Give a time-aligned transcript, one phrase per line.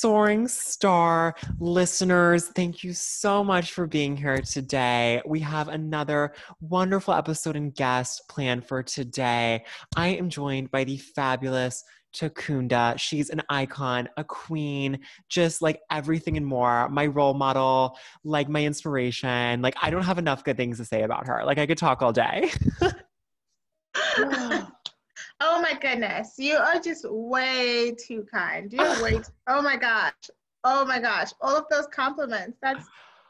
[0.00, 5.20] Soaring Star listeners, thank you so much for being here today.
[5.26, 9.62] We have another wonderful episode and guest planned for today.
[9.96, 11.84] I am joined by the fabulous
[12.14, 12.98] Takunda.
[12.98, 16.88] She's an icon, a queen, just like everything and more.
[16.88, 19.60] My role model, like my inspiration.
[19.60, 21.42] Like, I don't have enough good things to say about her.
[21.44, 22.50] Like, I could talk all day.
[25.40, 26.34] Oh my goodness.
[26.36, 28.72] You are just way too kind.
[28.72, 30.12] You're way too, oh my gosh.
[30.64, 31.30] Oh my gosh.
[31.40, 32.58] All of those compliments.
[32.62, 32.86] That's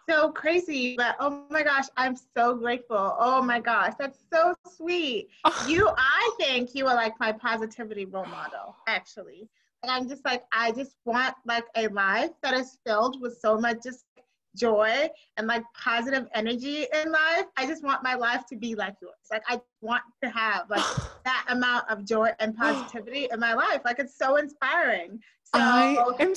[0.08, 0.96] so crazy.
[0.96, 3.16] But oh my gosh, I'm so grateful.
[3.18, 3.92] Oh my gosh.
[3.98, 5.28] That's so sweet.
[5.68, 9.48] You I think you are like my positivity role model, actually.
[9.82, 13.56] And I'm just like, I just want like a life that is filled with so
[13.56, 14.04] much just
[14.56, 17.44] joy and like positive energy in life.
[17.56, 19.14] I just want my life to be like yours.
[19.30, 20.84] Like I want to have like
[21.24, 23.80] that amount of joy and positivity in my life.
[23.84, 25.20] Like it's so inspiring.
[25.54, 26.34] So, I am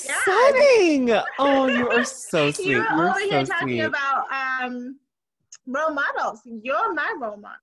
[1.08, 1.24] yeah.
[1.40, 2.68] Oh, you are so sweet.
[2.68, 3.80] You're, You're over so here talking sweet.
[3.82, 4.98] about um,
[5.68, 6.42] role models.
[6.46, 7.60] You're my role model.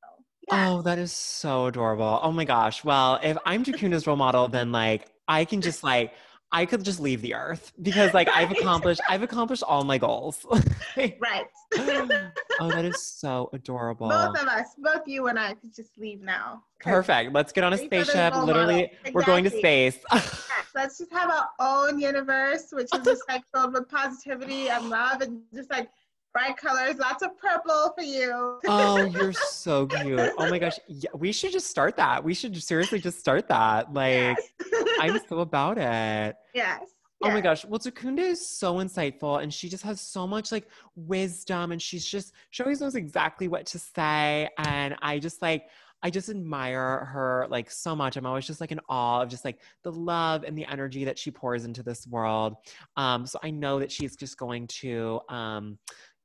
[0.49, 0.71] Yeah.
[0.71, 2.21] Oh, that is so adorable.
[2.23, 2.85] Oh my gosh.
[2.85, 6.13] Well, if I'm Takunda's role model, then like I can just like
[6.53, 10.45] I could just leave the earth because like I've accomplished I've accomplished all my goals.
[10.97, 11.47] right.
[11.79, 14.09] oh, that is so adorable.
[14.09, 16.65] Both of us, both you and I could just leave now.
[16.81, 17.33] Perfect.
[17.33, 18.35] Let's get on a spaceship.
[18.35, 19.13] Literally, exactly.
[19.13, 19.99] we're going to space.
[20.75, 25.21] let's just have our own universe, which is just like filled with positivity and love
[25.21, 25.91] and just like
[26.33, 28.59] bright colors, lots of purple for you.
[28.67, 30.33] oh, you're so cute.
[30.39, 30.79] Oh my gosh.
[30.89, 32.23] Yeah, we should just start that.
[32.23, 33.93] We should seriously just start that.
[33.93, 34.89] Like, yes.
[35.01, 36.37] I'm so about it.
[36.55, 36.83] Yes.
[37.23, 37.67] Oh my gosh.
[37.67, 42.07] Well, Takunda is so insightful and she just has so much like wisdom and she's
[42.07, 44.49] just, she always knows exactly what to say.
[44.59, 45.67] And I just like,
[46.03, 48.17] I just admire her like so much.
[48.17, 51.19] I'm always just like in awe of just like the love and the energy that
[51.19, 52.57] she pours into this world.
[52.97, 55.79] Um, so I know that she's just going to um,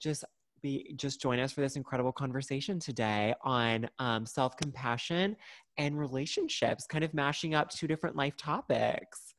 [0.05, 0.23] just
[0.61, 5.35] be just join us for this incredible conversation today on um, self-compassion
[5.77, 9.33] and relationships kind of mashing up two different life topics.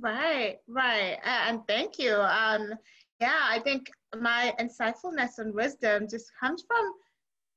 [0.00, 2.14] Right right and thank you.
[2.14, 2.74] Um
[3.20, 6.92] yeah i think my insightfulness and wisdom just comes from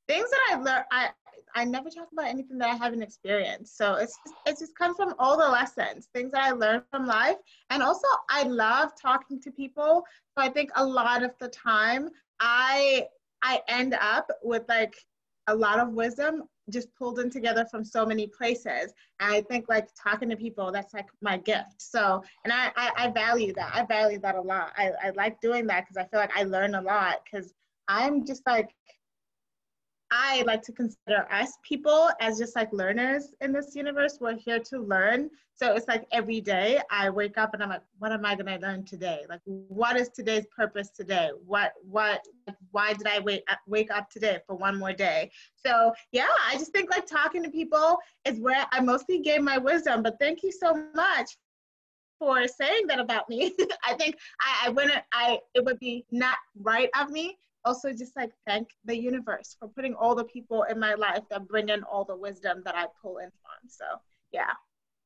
[0.08, 1.08] things that I've learned i
[1.56, 3.76] I never talk about anything that I haven't experienced.
[3.76, 7.06] So it's just, it just comes from all the lessons, things that I learned from
[7.06, 7.36] life.
[7.70, 10.02] And also I love talking to people.
[10.36, 12.08] So I think a lot of the time
[12.40, 13.06] I
[13.42, 14.96] I end up with like
[15.46, 18.92] a lot of wisdom just pulled in together from so many places.
[19.20, 21.74] And I think like talking to people, that's like my gift.
[21.78, 23.70] So, and I, I, I value that.
[23.74, 24.72] I value that a lot.
[24.76, 27.52] I, I like doing that because I feel like I learn a lot because
[27.88, 28.70] I'm just like,
[30.16, 34.18] I like to consider us people as just like learners in this universe.
[34.20, 35.28] We're here to learn.
[35.56, 38.58] So it's like every day I wake up and I'm like, what am I gonna
[38.62, 39.24] learn today?
[39.28, 41.30] Like, what is today's purpose today?
[41.44, 42.20] What, what,
[42.70, 45.32] why did I wake up, uh, wake up today for one more day?
[45.56, 49.58] So yeah, I just think like talking to people is where I mostly gain my
[49.58, 50.04] wisdom.
[50.04, 51.36] But thank you so much
[52.20, 53.52] for saying that about me.
[53.84, 58.16] I think I, I wouldn't, I, it would be not right of me also just
[58.16, 61.82] like thank the universe for putting all the people in my life that bring in
[61.84, 63.68] all the wisdom that I pull in from.
[63.68, 63.84] So
[64.32, 64.52] yeah.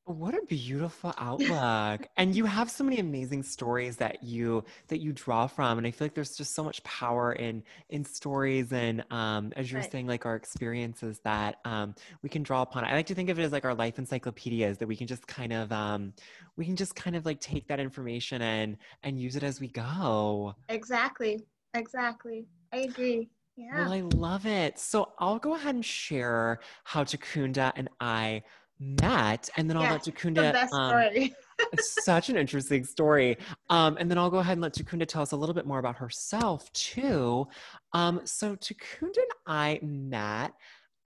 [0.05, 2.07] What a beautiful outlook.
[2.17, 5.77] and you have so many amazing stories that you that you draw from.
[5.77, 9.71] And I feel like there's just so much power in in stories and um as
[9.71, 9.91] you're right.
[9.91, 11.93] saying, like our experiences that um
[12.23, 12.85] we can draw upon.
[12.85, 15.27] I like to think of it as like our life encyclopedias that we can just
[15.27, 16.13] kind of um
[16.55, 19.67] we can just kind of like take that information and and use it as we
[19.67, 20.55] go.
[20.69, 21.45] Exactly.
[21.73, 22.47] Exactly.
[22.73, 23.29] I agree.
[23.55, 23.77] Yeah.
[23.79, 24.79] Well, I love it.
[24.79, 28.43] So I'll go ahead and share how Takunda and I
[28.79, 30.35] met, and then I'll let Takunda.
[30.35, 31.35] The best um, story.
[31.79, 33.37] such an interesting story.
[33.69, 35.79] Um, and then I'll go ahead and let Takunda tell us a little bit more
[35.79, 37.47] about herself too.
[37.93, 40.53] Um, so Takunda and I met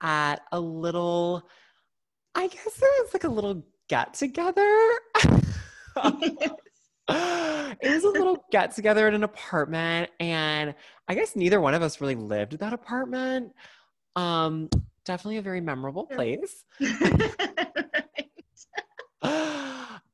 [0.00, 1.48] at a little,
[2.34, 4.90] I guess it was like a little get together.
[7.08, 10.74] it was a little get together in an apartment and
[11.08, 13.52] i guess neither one of us really lived at that apartment.
[14.16, 14.68] Um
[15.04, 16.64] definitely a very memorable place.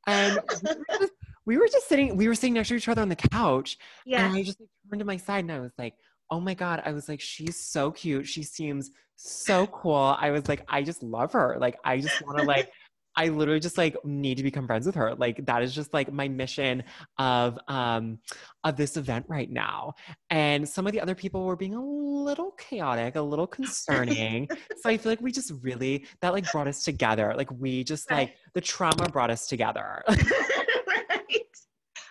[0.06, 1.12] And we were, just,
[1.46, 4.26] we were, just, sitting we were sitting next to each other on the couch yeah.
[4.26, 5.94] and i just like, turned to my side and i was like
[6.31, 8.26] oh my god i was like she's so cute.
[8.26, 10.16] She seems so cool.
[10.19, 11.56] I was like i just love her.
[11.60, 12.70] Like i just want to like
[13.16, 15.14] I literally just like need to become friends with her.
[15.14, 16.84] Like that is just like my mission
[17.18, 18.18] of um
[18.64, 19.94] of this event right now.
[20.30, 24.48] And some of the other people were being a little chaotic, a little concerning.
[24.76, 27.34] so I feel like we just really that like brought us together.
[27.36, 30.02] Like we just like the trauma brought us together.
[30.08, 31.56] right.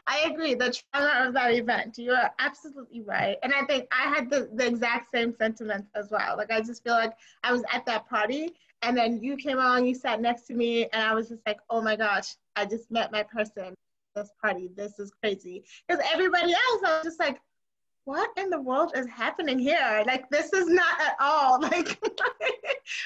[0.07, 0.55] I agree.
[0.55, 1.97] The trauma of that event.
[1.97, 3.37] You are absolutely right.
[3.43, 6.35] And I think I had the, the exact same sentiment as well.
[6.35, 7.13] Like I just feel like
[7.43, 10.83] I was at that party and then you came along, you sat next to me,
[10.93, 13.75] and I was just like, oh my gosh, I just met my person.
[14.15, 15.63] This party, this is crazy.
[15.87, 17.39] Because everybody else, I was just like,
[18.05, 20.03] what in the world is happening here?
[20.07, 21.99] Like, this is not at all like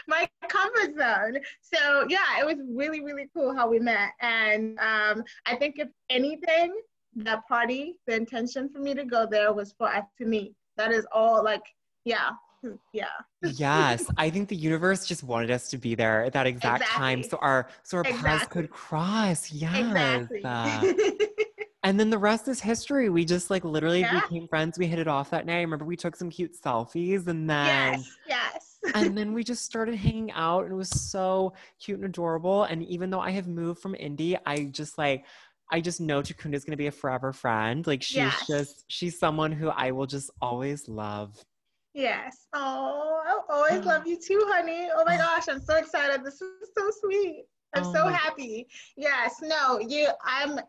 [0.07, 1.39] my comfort zone.
[1.61, 4.11] So, yeah, it was really, really cool how we met.
[4.21, 6.73] And um, I think, if anything,
[7.17, 10.55] that party, the intention for me to go there was for us to meet.
[10.77, 11.63] That is all, like,
[12.05, 12.31] yeah,
[12.93, 13.05] yeah
[13.41, 17.01] yes i think the universe just wanted us to be there at that exact exactly.
[17.01, 18.29] time so our so our exactly.
[18.29, 20.41] paths could cross yes exactly.
[20.43, 21.25] uh,
[21.83, 24.21] and then the rest is history we just like literally yeah.
[24.21, 27.27] became friends we hit it off that night I remember we took some cute selfies
[27.27, 31.53] and then yes yes and then we just started hanging out and it was so
[31.79, 35.25] cute and adorable and even though i have moved from indy i just like
[35.71, 37.87] I just know Takunda is going to be a forever friend.
[37.87, 38.45] Like she's yes.
[38.47, 41.43] just she's someone who I will just always love.
[41.93, 42.47] Yes.
[42.53, 43.89] Oh, I always uh-huh.
[43.89, 44.89] love you too, honey.
[44.95, 46.25] Oh my gosh, I'm so excited.
[46.25, 47.45] This is so sweet.
[47.75, 48.67] I'm oh so happy.
[48.97, 49.35] Yes.
[49.41, 50.09] No, you.
[50.23, 50.59] I'm.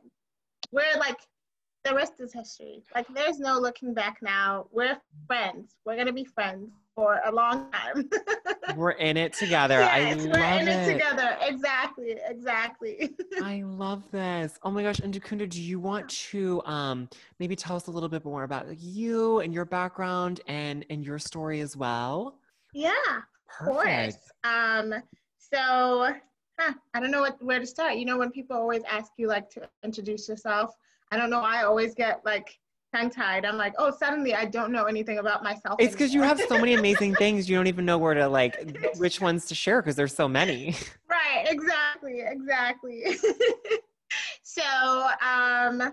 [0.70, 1.18] We're like
[1.84, 2.82] the rest is history.
[2.94, 4.66] Like there's no looking back now.
[4.70, 5.76] We're friends.
[5.84, 8.08] We're gonna be friends for a long time.
[8.76, 9.81] we're in it together.
[9.81, 10.88] Yes, I we're in it.
[10.88, 10.93] it.
[10.93, 11.37] together.
[11.43, 12.17] Exactly.
[12.26, 13.14] Exactly.
[13.43, 14.58] I love this.
[14.62, 15.00] Oh my gosh.
[15.00, 17.08] And do you want to um
[17.38, 21.19] maybe tell us a little bit more about you and your background and and your
[21.19, 22.38] story as well?
[22.73, 22.93] Yeah.
[23.49, 23.69] Perfect.
[23.69, 24.19] Of course.
[24.44, 24.94] Um
[25.38, 26.14] so
[26.58, 27.96] huh, I don't know what, where to start.
[27.96, 30.75] You know, when people always ask you like to introduce yourself,
[31.11, 31.41] I don't know.
[31.41, 32.58] I always get like
[32.94, 33.44] tongue tied.
[33.44, 35.76] I'm like, oh, suddenly I don't know anything about myself.
[35.79, 37.49] It's because you have so many amazing things.
[37.49, 40.76] You don't even know where to like, which ones to share because there's so many.
[41.06, 41.46] Right.
[41.49, 42.23] Exactly.
[42.26, 43.05] Exactly.
[44.43, 45.93] so, um,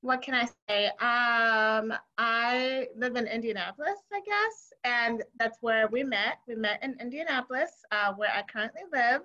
[0.00, 0.86] what can I say?
[0.86, 6.38] Um, I live in Indianapolis, I guess, and that's where we met.
[6.48, 9.20] We met in Indianapolis, uh, where I currently live,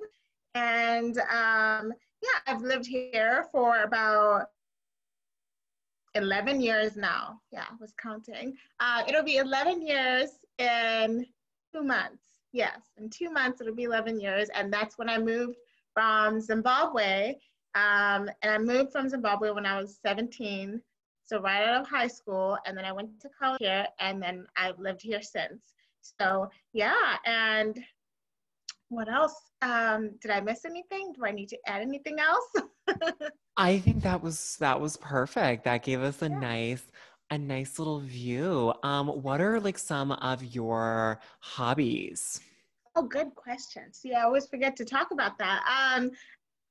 [0.53, 4.47] and um, yeah, I've lived here for about
[6.15, 7.39] 11 years now.
[7.51, 8.55] Yeah, I was counting.
[8.79, 11.25] Uh, it'll be 11 years in
[11.73, 12.23] two months.
[12.51, 14.49] Yes, in two months, it'll be 11 years.
[14.55, 15.57] And that's when I moved
[15.93, 17.35] from Zimbabwe.
[17.75, 20.81] Um, and I moved from Zimbabwe when I was 17.
[21.25, 22.57] So right out of high school.
[22.65, 23.85] And then I went to college here.
[23.99, 25.61] And then I've lived here since.
[26.19, 27.77] So yeah, and
[28.89, 29.35] what else?
[29.61, 31.13] Um, did I miss anything?
[31.13, 32.51] Do I need to add anything else?
[33.57, 35.63] I think that was that was perfect.
[35.63, 36.39] That gave us a yeah.
[36.39, 36.83] nice
[37.31, 38.73] a nice little view.
[38.83, 42.41] Um, what are like some of your hobbies?
[42.95, 43.91] Oh, good question.
[43.91, 45.63] See, I always forget to talk about that.
[45.95, 46.11] Um,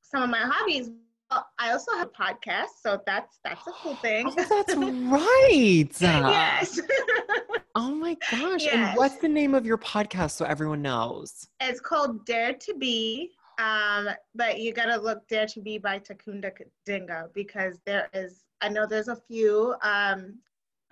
[0.02, 0.90] some of my hobbies.
[1.30, 4.26] Well, I also have a podcast, so that's that's a cool thing.
[4.28, 5.88] Oh, that's right.
[6.00, 6.80] yes.
[7.74, 8.64] oh my gosh!
[8.64, 8.74] Yes.
[8.74, 11.48] And what's the name of your podcast so everyone knows?
[11.60, 16.50] It's called Dare to Be um, but you gotta look Dare to Be by Takunda
[16.50, 20.38] Kudhinga because there is, I know there's a few um,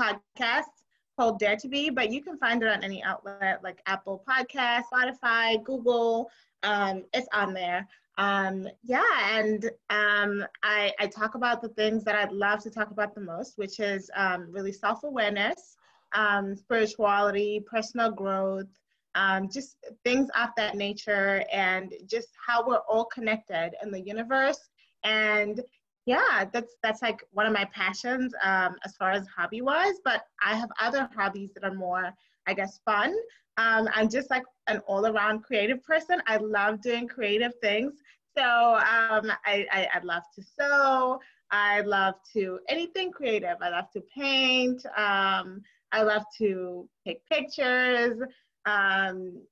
[0.01, 0.83] podcasts
[1.17, 4.85] called Dare to Be, but you can find it on any outlet like Apple Podcast,
[4.93, 6.31] Spotify, Google.
[6.63, 7.87] Um, it's on there.
[8.19, 9.03] Um, yeah,
[9.33, 13.21] and um, I, I talk about the things that I'd love to talk about the
[13.21, 15.77] most, which is um, really self awareness,
[16.15, 18.69] um, spirituality, personal growth,
[19.15, 24.59] um, just things of that nature and just how we're all connected in the universe.
[25.05, 25.61] And
[26.07, 30.23] yeah that's that's like one of my passions um, as far as hobby wise but
[30.45, 32.13] i have other hobbies that are more
[32.47, 33.15] i guess fun.
[33.57, 36.21] Um, i'm just like an all-around creative person.
[36.27, 37.95] I love doing creative things.
[38.37, 41.21] So um, I, I, I love to sew.
[41.51, 43.57] I love to anything creative.
[43.61, 44.85] I love to paint.
[44.97, 45.63] Um,
[45.95, 48.19] i love to take pictures
[48.67, 49.43] um,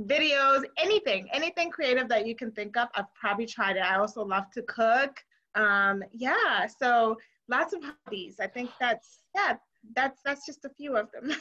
[0.00, 2.88] videos, anything, anything creative that you can think of.
[2.94, 3.82] I've probably tried it.
[3.82, 5.22] I also love to cook.
[5.54, 7.16] Um, yeah, so
[7.48, 8.36] lots of hobbies.
[8.40, 9.56] I think that's yeah,
[9.94, 11.34] that's that's just a few of them.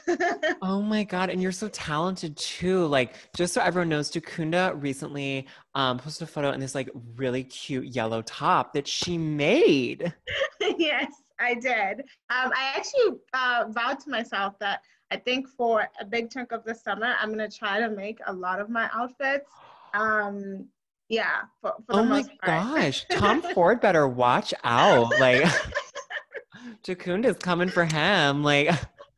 [0.62, 2.86] oh my god, and you're so talented too.
[2.88, 7.44] Like just so everyone knows, Takunda recently um, posted a photo in this like really
[7.44, 10.14] cute yellow top that she made.
[10.78, 12.02] yes, I did.
[12.30, 16.64] Um, I actually uh, vowed to myself that I think for a big chunk of
[16.66, 19.50] the summer, I'm gonna try to make a lot of my outfits.
[19.94, 20.68] Um,
[21.10, 21.44] yeah.
[21.62, 25.18] For, for oh my gosh, Tom Ford better watch out!
[25.20, 25.46] Like,
[26.84, 28.44] Takunda's coming for him.
[28.44, 28.70] Like,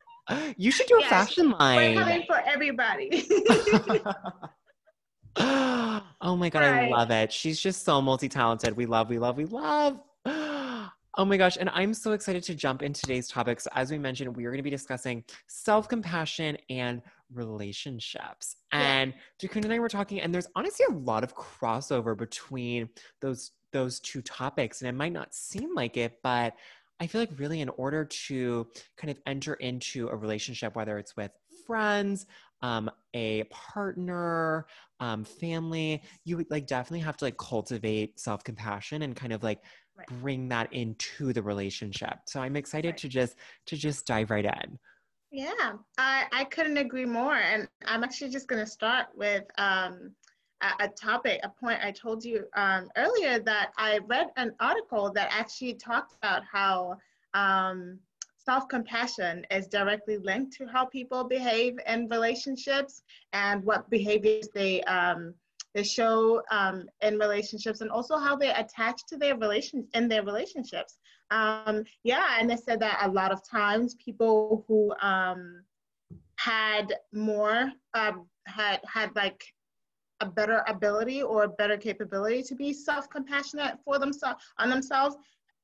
[0.56, 1.96] you should do a fashion line.
[1.96, 3.26] We're coming for everybody.
[5.36, 6.84] oh my god, right.
[6.84, 7.32] I love it.
[7.32, 8.76] She's just so multi-talented.
[8.76, 9.98] We love, we love, we love.
[11.16, 11.56] Oh my gosh.
[11.58, 13.66] And I'm so excited to jump into today's topics.
[13.74, 17.02] As we mentioned, we are going to be discussing self compassion and
[17.32, 18.56] relationships.
[18.70, 22.88] And Takunda and I were talking, and there's honestly a lot of crossover between
[23.20, 24.82] those those two topics.
[24.82, 26.54] And it might not seem like it, but
[27.00, 31.16] I feel like really in order to kind of enter into a relationship, whether it's
[31.16, 31.32] with
[31.66, 32.26] friends,
[32.62, 34.66] um, a partner,
[35.00, 39.42] um, family, you would like definitely have to like cultivate self compassion and kind of
[39.42, 39.60] like.
[40.06, 42.18] Bring that into the relationship.
[42.26, 42.98] So I'm excited right.
[42.98, 44.78] to just to just dive right in.
[45.32, 47.36] Yeah, I, I couldn't agree more.
[47.36, 50.10] And I'm actually just going to start with um,
[50.60, 55.12] a, a, topic, a point I told you um, earlier that I read an article
[55.12, 56.96] that actually talked about how
[57.34, 57.98] um,
[58.44, 63.02] self compassion is directly linked to how people behave in relationships
[63.32, 64.82] and what behaviors they.
[64.82, 65.34] Um,
[65.74, 70.24] they show um, in relationships and also how they attach to their relations in their
[70.24, 70.98] relationships
[71.30, 75.62] um, yeah, and they said that a lot of times people who um,
[76.36, 79.44] had more um, had had like
[80.20, 85.16] a better ability or a better capability to be self-compassionate for themselves on themselves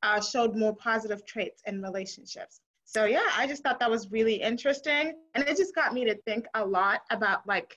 [0.03, 2.61] uh, showed more positive traits in relationships.
[2.85, 6.15] So yeah, I just thought that was really interesting, and it just got me to
[6.23, 7.77] think a lot about like,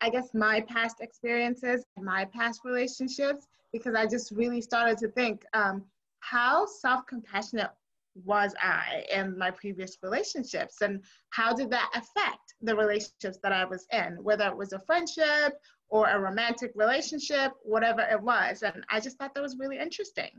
[0.00, 5.44] I guess my past experiences, my past relationships, because I just really started to think.
[5.54, 5.84] Um,
[6.20, 7.70] how self-compassionate
[8.24, 13.64] was I in my previous relationships and how did that affect the relationships that I
[13.64, 18.62] was in, whether it was a friendship or a romantic relationship, whatever it was.
[18.62, 20.30] And I just thought that was really interesting.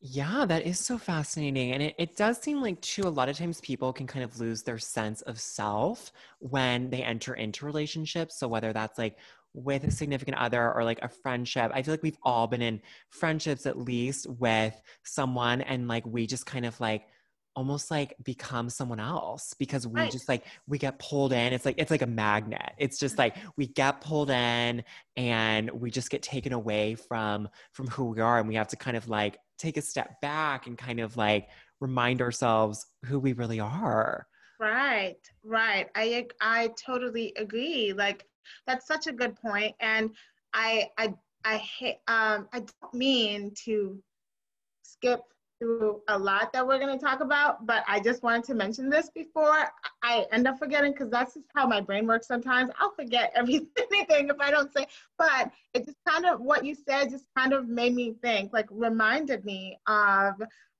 [0.00, 1.72] Yeah, that is so fascinating.
[1.72, 4.38] And it, it does seem like, too, a lot of times people can kind of
[4.38, 8.38] lose their sense of self when they enter into relationships.
[8.38, 9.16] So, whether that's like
[9.54, 11.70] with a significant other or like a friendship.
[11.74, 16.26] I feel like we've all been in friendships at least with someone and like we
[16.26, 17.06] just kind of like
[17.56, 20.12] almost like become someone else because we right.
[20.12, 23.36] just like we get pulled in it's like it's like a magnet it's just like
[23.56, 24.84] we get pulled in
[25.16, 28.76] and we just get taken away from from who we are and we have to
[28.76, 31.48] kind of like take a step back and kind of like
[31.80, 34.26] remind ourselves who we really are
[34.60, 38.26] right right i i totally agree like
[38.66, 40.10] that's such a good point, and
[40.52, 44.02] I I I hate um I don't mean to
[44.82, 45.20] skip
[45.58, 48.90] through a lot that we're going to talk about, but I just wanted to mention
[48.90, 49.64] this before
[50.02, 52.70] I end up forgetting because that's just how my brain works sometimes.
[52.78, 54.86] I'll forget everything if I don't say,
[55.18, 58.66] but it just kind of what you said just kind of made me think, like
[58.70, 60.34] reminded me of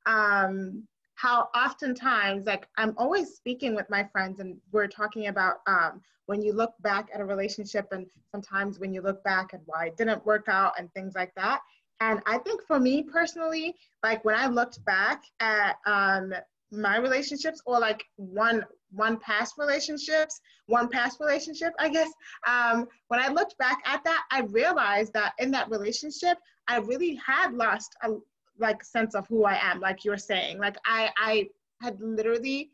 [0.06, 6.02] um, how oftentimes, like I'm always speaking with my friends and we're talking about um,
[6.26, 9.86] when you look back at a relationship and sometimes when you look back at why
[9.86, 11.60] it didn't work out and things like that.
[12.00, 16.32] And I think for me personally, like when I looked back at um,
[16.70, 22.10] my relationships or like one one past relationships, one past relationship, I guess.
[22.46, 26.38] Um, when I looked back at that, I realized that in that relationship,
[26.68, 28.10] I really had lost a
[28.58, 30.58] like sense of who I am, like you're saying.
[30.58, 31.48] Like I I
[31.82, 32.70] had literally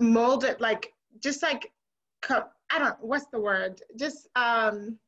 [0.00, 1.72] molded like just like
[2.28, 4.98] I don't what's the word just um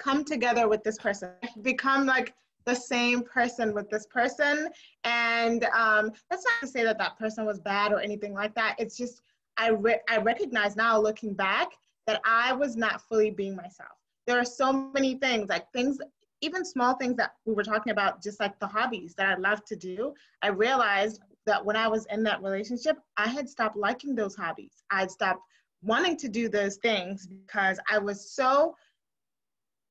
[0.00, 1.30] come together with this person
[1.62, 2.34] become like
[2.66, 4.68] the same person with this person.
[5.04, 8.76] And um that's not to say that that person was bad or anything like that.
[8.78, 9.22] It's just
[9.56, 11.68] I re- I recognize now looking back
[12.06, 13.92] that I was not fully being myself.
[14.26, 15.98] There are so many things like things
[16.42, 19.64] even small things that we were talking about just like the hobbies that I love
[19.66, 20.14] to do.
[20.42, 24.82] I realized that when I was in that relationship, I had stopped liking those hobbies.
[24.90, 25.42] I'd stopped
[25.82, 28.74] wanting to do those things because I was so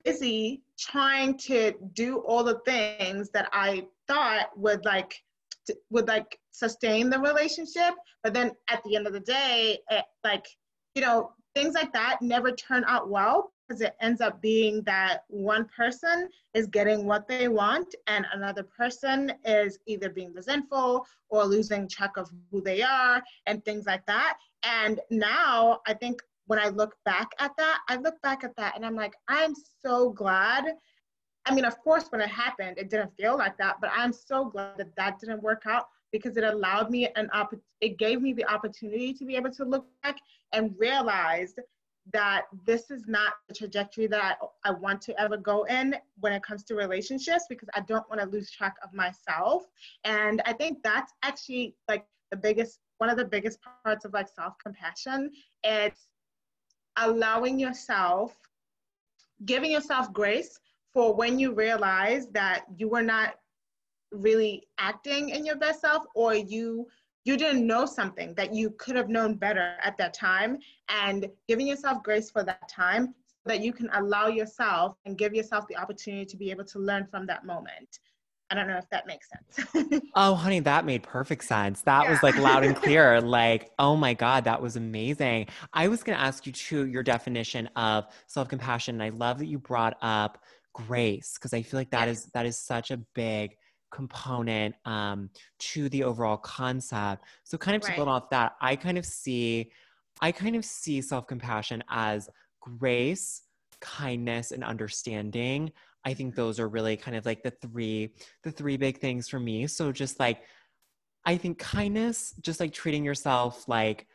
[0.04, 5.14] busy trying to do all the things that I thought would like
[5.92, 10.48] would like sustain the relationship but then at the end of the day it, like
[10.96, 15.20] you know things like that never turn out well because it ends up being that
[15.28, 21.46] one person is getting what they want and another person is either being resentful or
[21.46, 24.38] losing track of who they are and things like that.
[24.64, 28.76] And now I think when I look back at that, I look back at that
[28.76, 29.54] and I'm like, I'm
[29.84, 30.66] so glad.
[31.46, 34.46] I mean, of course, when it happened, it didn't feel like that, but I'm so
[34.46, 38.34] glad that that didn't work out because it allowed me an opp- it gave me
[38.34, 40.18] the opportunity to be able to look back
[40.52, 41.54] and realize
[42.14, 46.34] that this is not the trajectory that I, I want to ever go in when
[46.34, 49.66] it comes to relationships because I don't want to lose track of myself.
[50.04, 54.28] And I think that's actually like the biggest, one of the biggest parts of like
[54.28, 55.30] self compassion.
[55.64, 56.08] It's
[56.98, 58.36] allowing yourself,
[59.46, 60.60] giving yourself grace
[60.94, 63.36] for when you realize that you were not
[64.12, 66.88] really acting in your best self or you
[67.26, 71.68] you didn't know something that you could have known better at that time and giving
[71.68, 75.78] yourself grace for that time so that you can allow yourself and give yourself the
[75.78, 78.00] opportunity to be able to learn from that moment
[78.52, 80.04] I don't know if that makes sense.
[80.16, 81.82] oh, honey, that made perfect sense.
[81.82, 82.12] That yeah.
[82.12, 83.22] was like loud and clear.
[83.40, 85.48] like, oh my God, that was amazing.
[85.74, 88.96] I was going to ask you too your definition of self compassion.
[88.96, 92.46] And I love that you brought up grace because I feel like that is that
[92.46, 93.56] is such a big
[93.92, 95.30] component um,
[95.60, 97.26] to the overall concept.
[97.44, 97.96] So, kind of to right.
[97.98, 99.72] build off that, I kind of see,
[100.22, 102.30] I kind of see self compassion as
[102.62, 103.44] grace,
[103.80, 105.72] kindness, and understanding
[106.06, 108.14] I think those are really kind of like the three
[108.44, 109.68] the three big things for me.
[109.68, 110.42] So just like
[111.26, 114.08] I think kindness, just like treating yourself like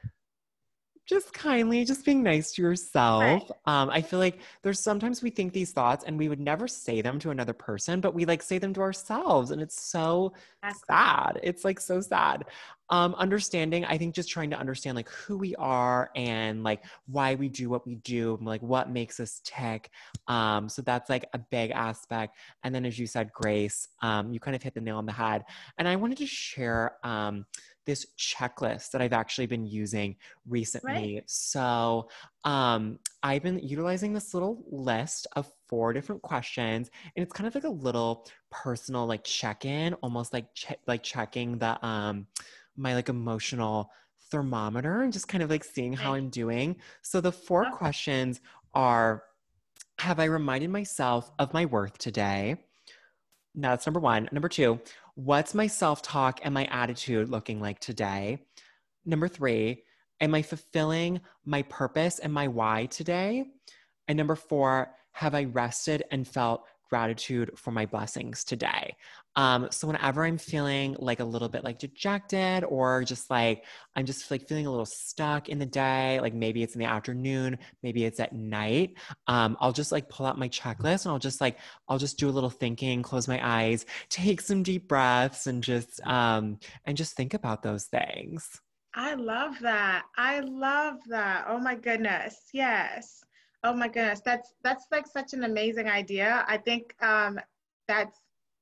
[1.06, 3.20] just kindly, just being nice to yourself.
[3.20, 3.50] Right.
[3.66, 7.02] Um, I feel like there's sometimes we think these thoughts and we would never say
[7.02, 9.50] them to another person, but we like say them to ourselves.
[9.50, 11.40] And it's so That's sad.
[11.42, 12.46] It's like so sad.
[12.90, 17.34] Um, understanding, I think just trying to understand like who we are and like why
[17.34, 19.90] we do what we do, like what makes us tick.
[20.28, 22.36] Um, so that's like a big aspect.
[22.62, 25.12] And then as you said, Grace, um, you kind of hit the nail on the
[25.12, 25.44] head.
[25.78, 27.46] And I wanted to share um
[27.86, 30.16] this checklist that I've actually been using
[30.48, 31.16] recently.
[31.16, 31.22] Right.
[31.26, 32.08] So
[32.44, 37.54] um, I've been utilizing this little list of four different questions, and it's kind of
[37.54, 42.26] like a little personal like check-in, almost like che- like checking the um,
[42.76, 43.90] my like emotional
[44.31, 46.76] thermometer and just kind of like seeing how I'm doing.
[47.02, 48.40] So the four questions
[48.75, 49.23] are
[49.99, 52.57] have I reminded myself of my worth today?
[53.54, 54.28] Now that's number one.
[54.33, 54.81] Number two,
[55.14, 58.45] what's my self talk and my attitude looking like today?
[59.04, 59.85] Number three,
[60.21, 63.45] am I fulfilling my purpose and my why today?
[64.08, 68.97] And number four, have I rested and felt gratitude for my blessings today.
[69.36, 73.64] Um, so whenever I'm feeling like a little bit like dejected or just like
[73.97, 76.86] I'm just like feeling a little stuck in the day, like maybe it's in the
[76.86, 78.94] afternoon, maybe it's at night,
[79.26, 82.28] um, I'll just like pull out my checklist and I'll just like I'll just do
[82.28, 87.16] a little thinking, close my eyes, take some deep breaths, and just um, and just
[87.16, 88.60] think about those things.
[88.94, 90.04] I love that.
[90.16, 91.47] I love that.
[91.49, 92.36] Oh my goodness.
[92.52, 93.25] Yes.
[93.64, 96.44] Oh my goodness, that's that's like such an amazing idea.
[96.46, 97.40] I think um,
[97.88, 98.20] that's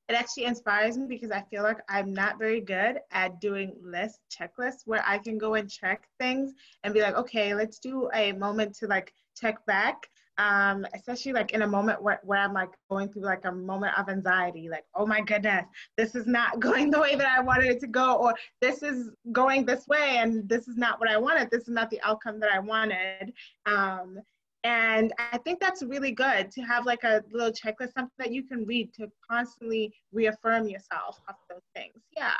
[0.08, 4.20] it actually inspires me because I feel like I'm not very good at doing list
[4.30, 6.52] checklists where I can go and check things
[6.84, 10.06] and be like, okay, let's do a moment to like check back.
[10.38, 13.98] Um, especially like in a moment where, where I'm like going through like a moment
[13.98, 17.66] of anxiety, like, oh my goodness, this is not going the way that I wanted
[17.66, 21.18] it to go, or this is going this way and this is not what I
[21.18, 21.50] wanted.
[21.50, 23.32] This is not the outcome that I wanted.
[23.66, 24.20] Um,
[24.64, 28.44] and I think that's really good to have like a little checklist, something that you
[28.44, 31.94] can read to constantly reaffirm yourself of those things.
[32.16, 32.32] Yeah.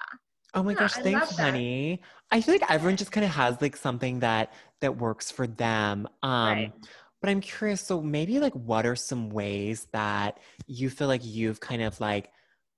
[0.55, 2.03] Oh my yeah, gosh, thanks, honey.
[2.31, 6.07] I feel like everyone just kind of has like something that that works for them.
[6.23, 6.73] Um right.
[7.21, 11.61] but I'm curious, so maybe like what are some ways that you feel like you've
[11.61, 12.31] kind of like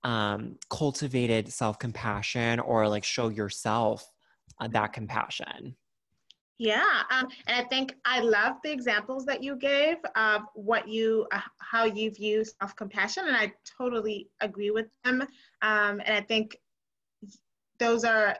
[0.04, 4.08] um cultivated self-compassion or like show yourself
[4.60, 5.76] uh, that compassion?
[6.58, 11.26] Yeah, um, and I think I love the examples that you gave of what you,
[11.32, 15.22] uh, how you view self compassion, and I totally agree with them.
[15.62, 16.56] Um, and I think
[17.78, 18.36] those are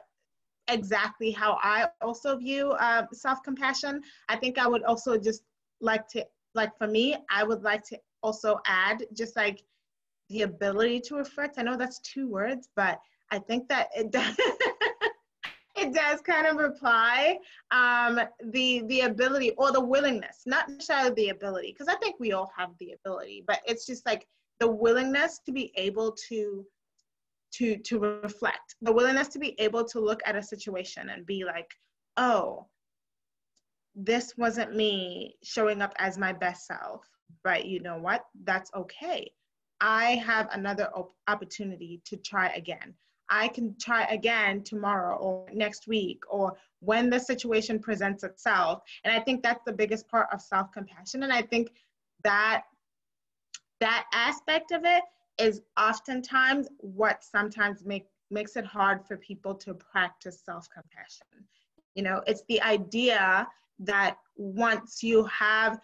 [0.69, 4.01] exactly how I also view uh, self compassion.
[4.29, 5.43] I think I would also just
[5.81, 9.61] like to, like for me, I would like to also add just like
[10.29, 11.59] the ability to reflect.
[11.59, 12.99] I know that's two words, but
[13.31, 14.37] I think that it does.
[15.85, 17.37] It does kind of apply
[17.71, 18.19] um,
[18.51, 22.51] the the ability or the willingness, not necessarily the ability, because I think we all
[22.57, 24.27] have the ability, but it's just like
[24.59, 26.65] the willingness to be able to
[27.53, 31.45] to to reflect, the willingness to be able to look at a situation and be
[31.45, 31.71] like,
[32.17, 32.67] oh,
[33.95, 37.07] this wasn't me showing up as my best self,
[37.43, 38.25] but you know what?
[38.43, 39.31] That's okay.
[39.81, 42.93] I have another op- opportunity to try again.
[43.29, 48.81] I can try again tomorrow or next week or when the situation presents itself.
[49.03, 51.23] And I think that's the biggest part of self compassion.
[51.23, 51.71] And I think
[52.23, 52.63] that
[53.79, 55.03] that aspect of it
[55.39, 61.27] is oftentimes what sometimes make, makes it hard for people to practice self compassion.
[61.95, 63.47] You know, it's the idea
[63.79, 65.79] that once you have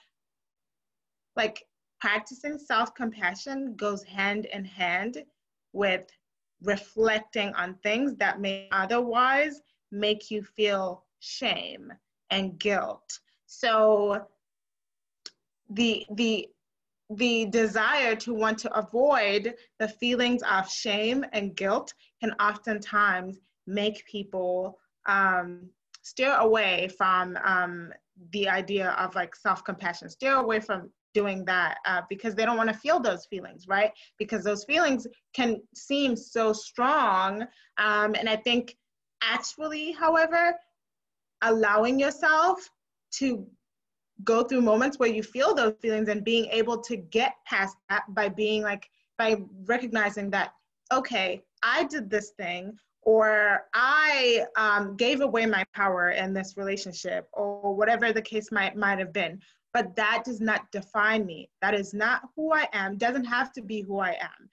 [1.36, 1.66] like
[2.00, 5.24] practicing self compassion goes hand in hand
[5.74, 6.08] with
[6.63, 11.91] reflecting on things that may otherwise make you feel shame
[12.30, 13.19] and guilt.
[13.45, 14.26] So
[15.69, 16.47] the the
[17.10, 24.06] the desire to want to avoid the feelings of shame and guilt can oftentimes make
[24.06, 25.69] people um,
[26.04, 27.91] steer away from um,
[28.32, 32.69] the idea of like self-compassion steer away from doing that uh, because they don't want
[32.69, 37.43] to feel those feelings right because those feelings can seem so strong
[37.78, 38.76] um, and i think
[39.24, 40.56] actually however
[41.43, 42.69] allowing yourself
[43.12, 43.45] to
[44.24, 48.04] go through moments where you feel those feelings and being able to get past that
[48.10, 50.54] by being like by recognizing that
[50.91, 57.28] okay i did this thing or I um, gave away my power in this relationship,
[57.34, 59.41] or whatever the case might might have been.
[59.74, 61.50] But that does not define me.
[61.62, 62.98] That is not who I am.
[62.98, 64.50] Doesn't have to be who I am.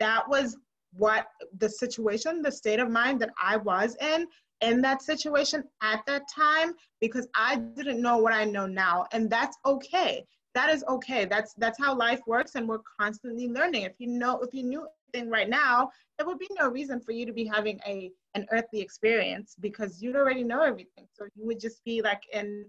[0.00, 0.56] That was
[0.92, 1.26] what
[1.58, 4.26] the situation, the state of mind that I was in
[4.62, 9.28] in that situation at that time because I didn't know what I know now, and
[9.30, 10.24] that's okay.
[10.54, 11.26] That is okay.
[11.26, 13.82] That's that's how life works, and we're constantly learning.
[13.82, 17.12] If you know, if you knew anything right now, there would be no reason for
[17.12, 21.06] you to be having a an earthly experience because you'd already know everything.
[21.12, 22.64] So you would just be like in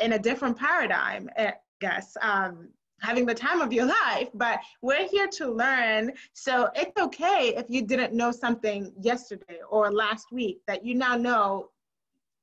[0.00, 2.16] in a different paradigm, I guess.
[2.20, 2.68] Um,
[3.00, 6.12] having the time of your life, but we're here to learn.
[6.32, 11.16] So it's okay if you didn't know something yesterday or last week that you now
[11.16, 11.68] know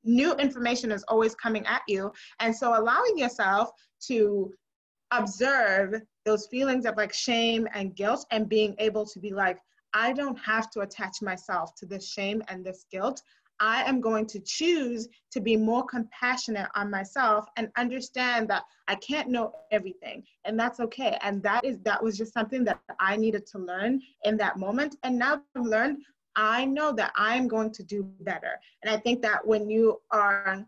[0.03, 2.11] new information is always coming at you.
[2.39, 3.71] And so allowing yourself
[4.07, 4.51] to
[5.11, 9.59] observe those feelings of like shame and guilt and being able to be like,
[9.93, 13.21] I don't have to attach myself to this shame and this guilt.
[13.59, 18.95] I am going to choose to be more compassionate on myself and understand that I
[18.95, 21.17] can't know everything and that's okay.
[21.21, 24.95] And that is that was just something that I needed to learn in that moment.
[25.03, 25.99] And now I've learned
[26.35, 28.59] I know that I'm going to do better.
[28.81, 30.65] And I think that when you are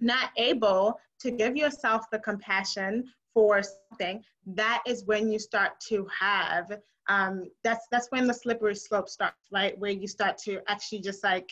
[0.00, 6.06] not able to give yourself the compassion for something, that is when you start to
[6.20, 6.70] have
[7.08, 9.78] um, that's that's when the slippery slope starts, right?
[9.78, 11.48] Where you start to actually just like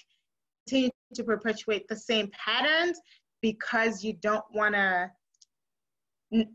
[0.66, 2.98] continue to perpetuate the same patterns
[3.42, 5.10] because you don't want to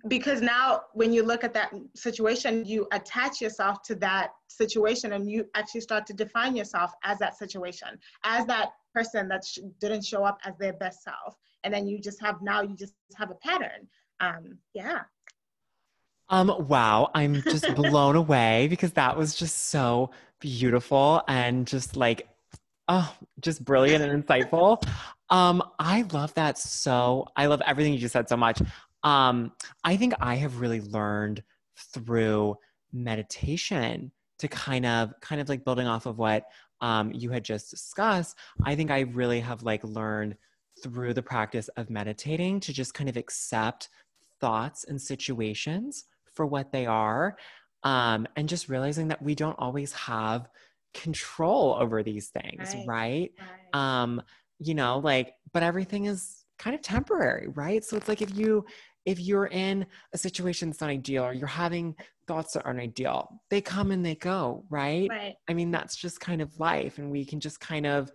[0.10, 5.30] because now when you look at that situation you attach yourself to that situation and
[5.30, 10.04] you actually start to define yourself as that situation as that person that sh- didn't
[10.04, 11.36] show up as their best self.
[11.64, 13.88] And then you just have now you just have a pattern.
[14.20, 15.02] Um yeah.
[16.32, 22.28] Um, wow, I'm just blown away because that was just so beautiful and just like,
[22.90, 24.84] oh, just brilliant and insightful.
[25.30, 27.28] Um, I love that so.
[27.36, 28.62] I love everything you just said so much.
[29.04, 31.44] Um, I think I have really learned
[31.94, 32.58] through
[32.92, 36.46] meditation to kind of, kind of like building off of what
[36.82, 38.38] um, you had just discussed.
[38.66, 40.36] I think I really have like learned
[40.82, 43.90] through the practice of meditating to just kind of accept
[44.42, 47.38] thoughts and situations for what they are
[47.84, 50.50] um, and just realizing that we don't always have
[50.94, 53.32] control over these things right, right?
[53.40, 54.02] right.
[54.02, 54.22] um
[54.60, 58.66] you know like but everything is kind of temporary right so it's like if you
[59.06, 61.96] if you're in a situation that's not ideal or you're having
[62.28, 66.20] thoughts that aren't ideal they come and they go right right i mean that's just
[66.20, 68.12] kind of life and we can just kind of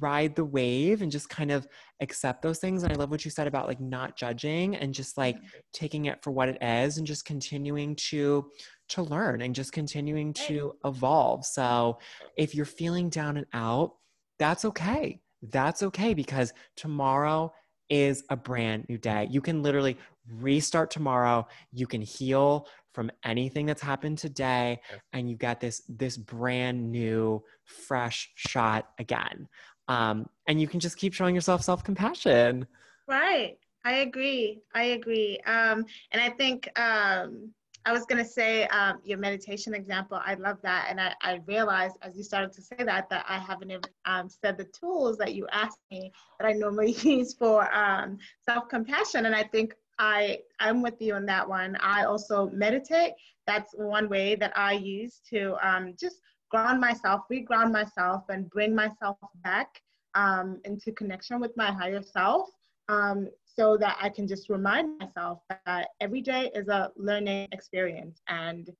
[0.00, 1.66] ride the wave and just kind of
[2.00, 2.82] accept those things.
[2.82, 5.36] And I love what you said about like not judging and just like
[5.72, 8.50] taking it for what it is and just continuing to
[8.88, 11.44] to learn and just continuing to evolve.
[11.44, 11.98] So
[12.36, 13.94] if you're feeling down and out,
[14.38, 15.20] that's okay.
[15.42, 17.52] That's okay because tomorrow
[17.88, 19.28] is a brand new day.
[19.30, 19.96] You can literally
[20.40, 21.46] restart tomorrow.
[21.72, 22.66] You can heal
[22.98, 24.80] from anything that's happened today
[25.12, 29.48] and you got this this brand new fresh shot again
[29.86, 32.66] um, and you can just keep showing yourself self-compassion
[33.06, 37.52] right i agree i agree um, and i think um,
[37.88, 41.40] i was going to say um, your meditation example i love that and I, I,
[41.46, 45.16] realized as you started to say that that i haven't even um, said the tools
[45.18, 50.38] that you asked me that i normally use for um, self-compassion and i think I
[50.60, 51.76] I'm with you on that one.
[51.80, 53.14] I also meditate.
[53.48, 56.20] That's one way that I use to um, just
[56.50, 59.82] ground myself, reground myself, and bring myself back
[60.14, 62.48] um, into connection with my higher self
[62.88, 68.22] um, so that I can just remind myself that every day is a learning experience.
[68.28, 68.70] And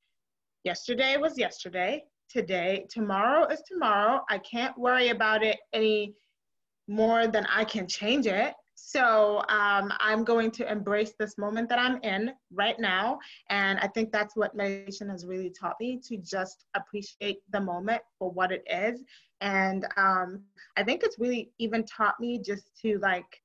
[0.63, 4.21] yesterday was yesterday, today, tomorrow is tomorrow.
[4.31, 6.15] I can't worry about it any
[6.87, 8.55] more than I can change it.
[8.77, 13.19] So um, I'm going to embrace this moment that I'm in right now.
[13.51, 18.01] And I think that's what meditation has really taught me to just appreciate the moment
[18.17, 19.03] for what it is.
[19.41, 20.45] And um,
[20.77, 23.41] I think it's really even taught me just to like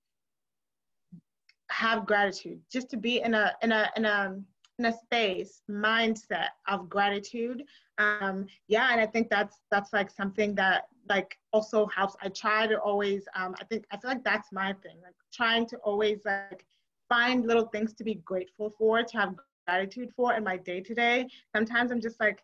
[1.73, 4.39] have gratitude, just to be in a in a in a
[4.79, 7.63] in a space mindset of gratitude
[7.99, 12.15] um yeah and i think that's that's like something that like also helps.
[12.21, 15.67] I try to always um i think i feel like that's my thing like trying
[15.67, 16.65] to always like
[17.09, 19.35] find little things to be grateful for to have
[19.67, 21.27] gratitude for in my day to day.
[21.55, 22.43] Sometimes i'm just like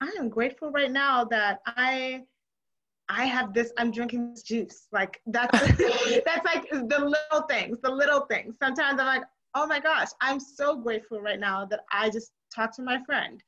[0.00, 2.22] i am grateful right now that i
[3.08, 4.88] I have this, I'm drinking this juice.
[4.92, 8.56] Like that's that's like the little things, the little things.
[8.62, 9.22] Sometimes I'm like,
[9.54, 13.42] oh my gosh, I'm so grateful right now that I just talked to my friend.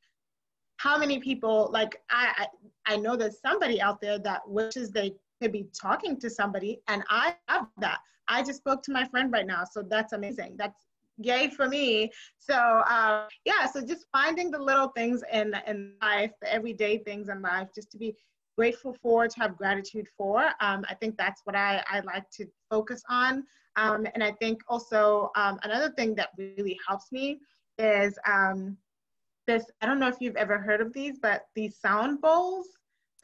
[0.77, 2.47] How many people like I
[2.85, 6.81] I, I know there's somebody out there that wishes they could be talking to somebody
[6.87, 7.99] and I have that.
[8.27, 9.63] I just spoke to my friend right now.
[9.69, 10.55] So that's amazing.
[10.57, 10.85] That's
[11.17, 12.11] yay for me.
[12.37, 17.29] So uh, yeah, so just finding the little things in in life, the everyday things
[17.29, 18.15] in life, just to be
[18.57, 20.45] grateful for, to have gratitude for.
[20.59, 23.43] Um, I think that's what I, I like to focus on.
[23.75, 27.39] Um, and I think also um, another thing that really helps me
[27.77, 28.75] is um,
[29.45, 29.65] this.
[29.81, 32.67] I don't know if you've ever heard of these, but these sound bowls.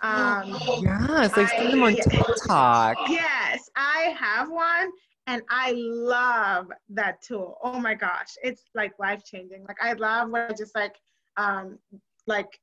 [0.01, 2.97] Um, yes, I've seen them on TikTok.
[3.09, 4.91] Yes, I have one
[5.27, 7.57] and I love that tool.
[7.63, 9.65] Oh my gosh, it's like life changing.
[9.67, 10.95] Like I love when I just like
[11.37, 11.79] um
[12.27, 12.59] like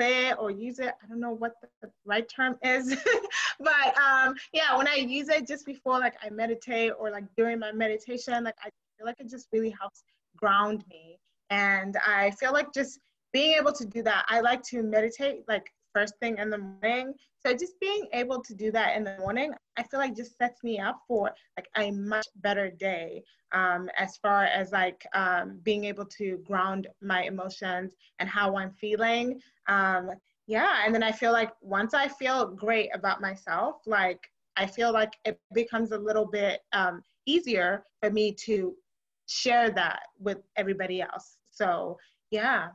[0.00, 0.94] play it or use it.
[1.02, 2.96] I don't know what the right term is,
[3.60, 7.58] but um, yeah, when I use it just before like I meditate or like during
[7.58, 10.02] my meditation, like I feel like it just really helps
[10.36, 11.18] ground me.
[11.50, 12.98] And I feel like just
[13.32, 17.14] being able to do that, I like to meditate like first thing in the morning.
[17.44, 20.62] So just being able to do that in the morning, I feel like just sets
[20.62, 23.22] me up for like a much better day
[23.52, 28.72] um, as far as like um, being able to ground my emotions and how I'm
[28.72, 29.40] feeling.
[29.68, 30.10] Um,
[30.46, 34.20] yeah, and then I feel like once I feel great about myself, like
[34.56, 38.74] I feel like it becomes a little bit um, easier for me to
[39.26, 41.36] share that with everybody else.
[41.50, 41.96] So
[42.30, 42.68] yeah.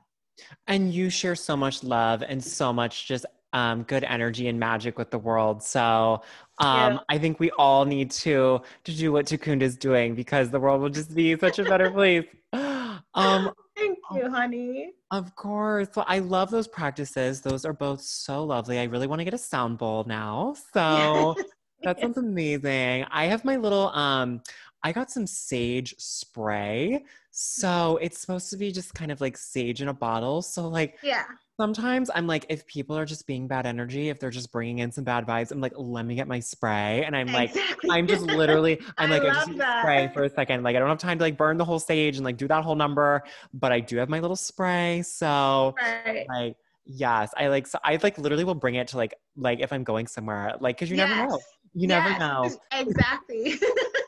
[0.67, 4.97] And you share so much love and so much just um, good energy and magic
[4.97, 5.63] with the world.
[5.63, 6.21] So
[6.59, 6.99] um, yeah.
[7.09, 10.81] I think we all need to to do what Takunda is doing because the world
[10.81, 12.25] will just be such a better place.
[13.13, 14.93] Um, Thank you, honey.
[15.11, 15.87] Of course.
[15.95, 17.39] Well, I love those practices.
[17.39, 18.77] Those are both so lovely.
[18.77, 20.55] I really want to get a sound bowl now.
[20.73, 21.35] So
[21.83, 23.05] that sounds amazing.
[23.09, 24.41] I have my little um
[24.85, 27.03] I got some sage spray.
[27.31, 30.41] So it's supposed to be just kind of like sage in a bottle.
[30.41, 31.25] So like yeah
[31.57, 34.91] sometimes I'm like, if people are just being bad energy, if they're just bringing in
[34.91, 37.03] some bad vibes, I'm like, let me get my spray.
[37.05, 37.89] And I'm exactly.
[37.89, 40.63] like, I'm just literally, I'm like, I just spray for a second.
[40.63, 42.63] Like, I don't have time to like burn the whole sage and like do that
[42.63, 45.01] whole number, but I do have my little spray.
[45.01, 46.25] So, right.
[46.27, 49.71] like, yes, I like, so I like literally will bring it to like, like if
[49.71, 51.09] I'm going somewhere, like, cause you yes.
[51.09, 51.39] never know.
[51.73, 51.89] You yes.
[51.89, 52.59] never know.
[52.71, 53.55] Exactly.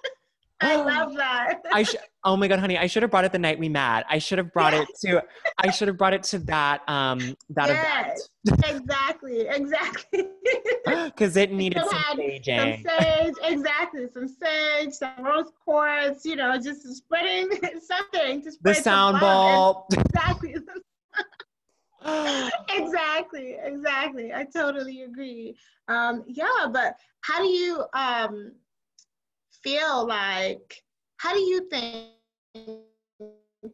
[0.60, 1.62] I love that.
[1.72, 2.00] I should.
[2.24, 2.78] Oh my god, honey!
[2.78, 4.06] I should have brought it the night we met.
[4.10, 4.88] I should have brought yes.
[5.04, 5.24] it to.
[5.60, 6.82] I should have brought it to that.
[6.90, 8.66] Um, that yes, event.
[8.66, 10.28] exactly, exactly.
[10.86, 12.84] Because it needed some saging.
[12.84, 14.08] Some sage, exactly.
[14.14, 16.26] Some sage, some rose quartz.
[16.26, 17.50] You know, just spreading
[17.82, 19.88] something to spread the sound bowl.
[19.92, 20.56] Exactly.
[22.70, 24.34] exactly, exactly.
[24.34, 25.58] I totally agree.
[25.88, 28.54] Um, yeah, but how do you um
[29.68, 30.82] feel like,
[31.18, 32.14] how do you think,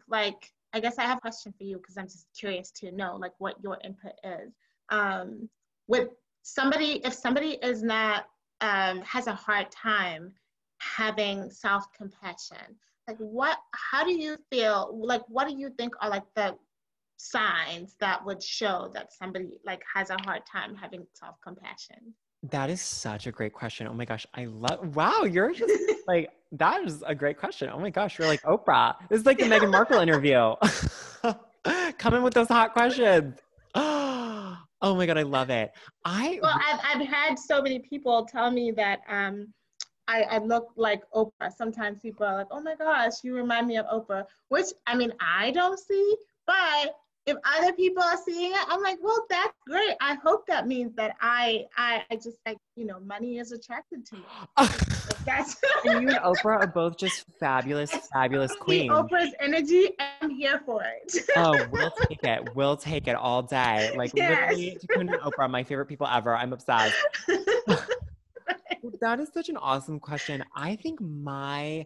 [0.07, 3.15] like, I guess I have a question for you because I'm just curious to know,
[3.15, 4.53] like, what your input is.
[4.89, 5.47] Um,
[5.87, 6.09] with
[6.41, 8.25] somebody, if somebody is not,
[8.61, 10.33] um, has a hard time
[10.79, 12.75] having self compassion,
[13.07, 16.55] like, what, how do you feel, like, what do you think are like the
[17.17, 22.15] signs that would show that somebody like has a hard time having self compassion?
[22.49, 23.87] That is such a great question.
[23.87, 24.95] Oh my gosh, I love.
[24.95, 25.73] Wow, you're just
[26.07, 27.69] like that is a great question.
[27.71, 28.95] Oh my gosh, you're like Oprah.
[29.09, 30.55] This is like the Meghan Markle interview.
[31.97, 33.39] Come in with those hot questions.
[34.85, 35.71] Oh my god, I love it.
[36.03, 39.47] I well, I've I've had so many people tell me that um,
[40.09, 41.53] I, I look like Oprah.
[41.57, 45.13] Sometimes people are like, "Oh my gosh, you remind me of Oprah," which I mean
[45.21, 46.95] I don't see, but
[47.25, 49.95] if other people are seeing it, I'm like, well, that's great.
[50.01, 54.05] I hope that means that I, I, I just like, you know, money is attracted
[54.07, 54.23] to me.
[55.25, 55.55] that's
[55.85, 58.91] and you and Oprah are both just fabulous, fabulous queens.
[58.91, 61.15] Oprah's energy, I'm here for it.
[61.37, 62.55] oh, we'll take it.
[62.55, 63.93] We'll take it all day.
[63.95, 64.51] Like yes.
[64.51, 66.35] literally, Takunda and Oprah, my favorite people ever.
[66.35, 66.95] I'm obsessed.
[68.99, 70.43] that is such an awesome question.
[70.55, 71.85] I think my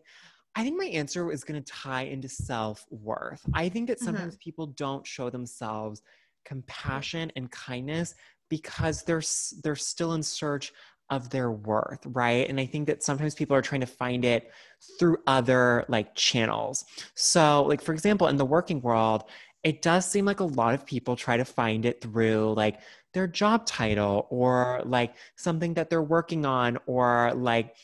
[0.57, 3.45] I think my answer is going to tie into self worth.
[3.53, 4.43] I think that sometimes mm-hmm.
[4.43, 6.01] people don't show themselves
[6.45, 8.15] compassion and kindness
[8.49, 9.21] because they're
[9.61, 10.73] they're still in search
[11.11, 12.49] of their worth, right?
[12.49, 14.51] And I think that sometimes people are trying to find it
[14.97, 16.85] through other like channels.
[17.13, 19.25] So, like for example, in the working world,
[19.63, 22.79] it does seem like a lot of people try to find it through like
[23.13, 27.75] their job title or like something that they're working on or like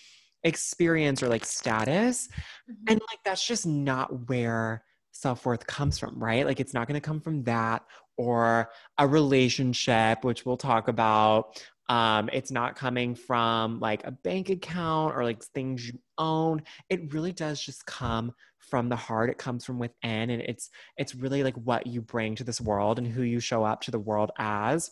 [0.43, 2.27] experience or like status.
[2.69, 2.83] Mm-hmm.
[2.89, 6.45] And like that's just not where self worth comes from, right?
[6.45, 7.83] Like it's not going to come from that
[8.17, 14.49] or a relationship, which we'll talk about, um, it's not coming from like a bank
[14.49, 16.63] account or like things you own.
[16.89, 19.29] It really does just come from the heart.
[19.29, 22.99] It comes from within, and it's it's really like what you bring to this world
[22.99, 24.91] and who you show up to the world as.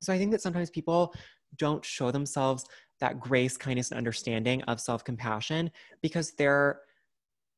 [0.00, 1.14] So I think that sometimes people
[1.56, 2.64] don't show themselves
[3.02, 6.80] that grace, kindness, and understanding of self compassion because they're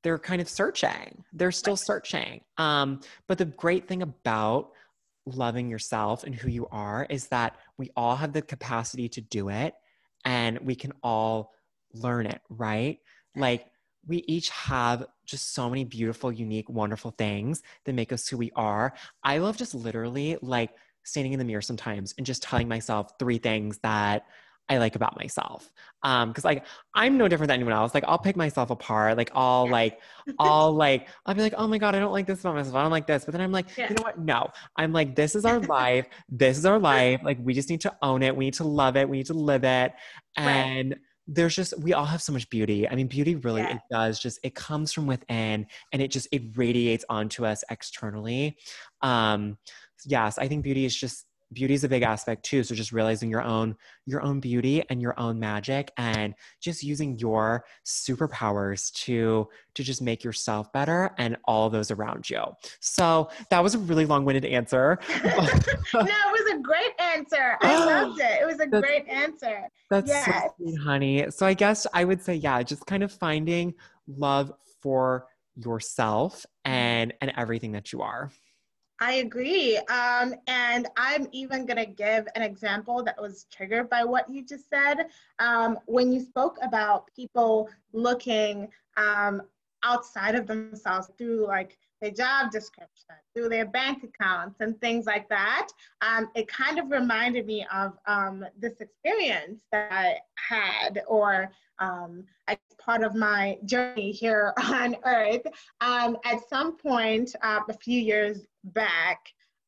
[0.03, 1.25] they're kind of searching.
[1.33, 2.43] They're still searching.
[2.59, 4.71] Um, but the great thing about
[5.27, 9.49] loving yourself and who you are is that we all have the capacity to do
[9.49, 9.75] it
[10.25, 11.53] and we can all
[11.95, 12.99] learn it, right?
[13.35, 13.67] Like
[14.07, 18.51] we each have just so many beautiful, unique, wonderful things that make us who we
[18.55, 18.93] are.
[19.23, 20.71] I love just literally like
[21.05, 24.27] standing in the mirror sometimes and just telling myself three things that
[24.69, 25.71] I like about myself.
[26.03, 27.95] Um, cause like I'm no different than anyone else.
[27.95, 29.17] Like I'll pick myself apart.
[29.17, 30.01] Like I'll like,
[30.39, 32.75] I'll like, I'll be like, oh my God, I don't like this about myself.
[32.75, 33.25] I don't like this.
[33.25, 33.89] But then I'm like, yeah.
[33.89, 34.19] you know what?
[34.19, 34.49] No.
[34.77, 36.07] I'm like, this is our life.
[36.29, 37.21] This is our life.
[37.25, 38.37] Like we just need to own it.
[38.37, 39.09] We need to love it.
[39.09, 39.93] We need to live it.
[40.37, 40.99] And right.
[41.27, 42.89] there's just we all have so much beauty.
[42.89, 43.77] I mean, beauty really yeah.
[43.77, 48.59] it does just it comes from within and it just it radiates onto us externally.
[49.01, 49.57] Um
[50.05, 52.63] yes, I think beauty is just beauty is a big aspect too.
[52.63, 57.19] So just realizing your own your own beauty and your own magic and just using
[57.19, 62.43] your superpowers to to just make yourself better and all those around you.
[62.81, 64.99] So that was a really long-winded answer.
[65.95, 67.57] No it was a great answer.
[67.61, 68.43] I loved it.
[68.43, 69.63] It was a great answer.
[69.91, 70.25] That's yes.
[70.27, 71.31] so sweet honey.
[71.31, 73.75] So i guess i would say yeah just kind of finding
[74.07, 76.73] love for yourself mm-hmm.
[76.73, 78.31] and and everything that you are
[79.05, 79.77] I agree.
[79.77, 84.43] Um, and I'm even going to give an example that was triggered by what you
[84.43, 85.09] just said.
[85.39, 89.43] Um, when you spoke about people looking um,
[89.83, 95.29] outside of themselves through like their job description, through their bank accounts, and things like
[95.29, 95.69] that,
[96.03, 102.25] um, it kind of reminded me of um, this experience that I had, or um,
[102.49, 105.43] as part of my journey here on Earth.
[105.81, 109.19] Um, at some point, uh, a few years back,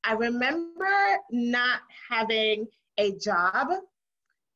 [0.04, 2.66] I remember not having
[2.98, 3.68] a job.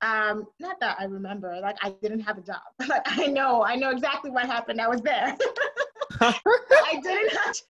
[0.02, 2.62] Um, not that I remember, like I didn't have a job.
[2.88, 4.80] like I know, I know exactly what happened.
[4.80, 5.36] I was there.
[6.20, 7.54] I didn't have.
[7.54, 7.62] To,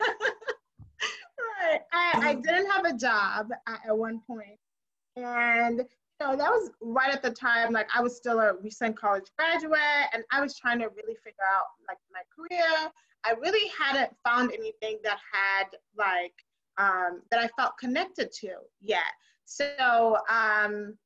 [1.63, 4.59] right, I, I didn't have a job at, at one point,
[5.17, 5.85] and
[6.21, 9.81] know, that was right at the time, like I was still a recent college graduate
[10.13, 12.91] and I was trying to really figure out like my career.
[13.25, 16.35] I really hadn't found anything that had like,
[16.79, 19.01] um, that I felt connected to yet.
[19.47, 20.97] So um,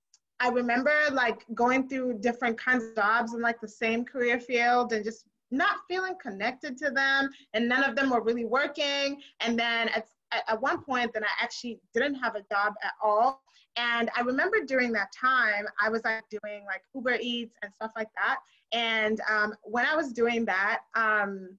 [0.40, 4.92] I remember like going through different kinds of jobs in like the same career field
[4.92, 5.24] and just
[5.56, 9.20] not feeling connected to them and none of them were really working.
[9.40, 10.06] And then at,
[10.48, 13.44] at one point, then I actually didn't have a job at all
[13.76, 17.92] and I remember during that time, I was like doing like Uber Eats and stuff
[17.96, 18.38] like that.
[18.72, 21.58] And um, when I was doing that, um,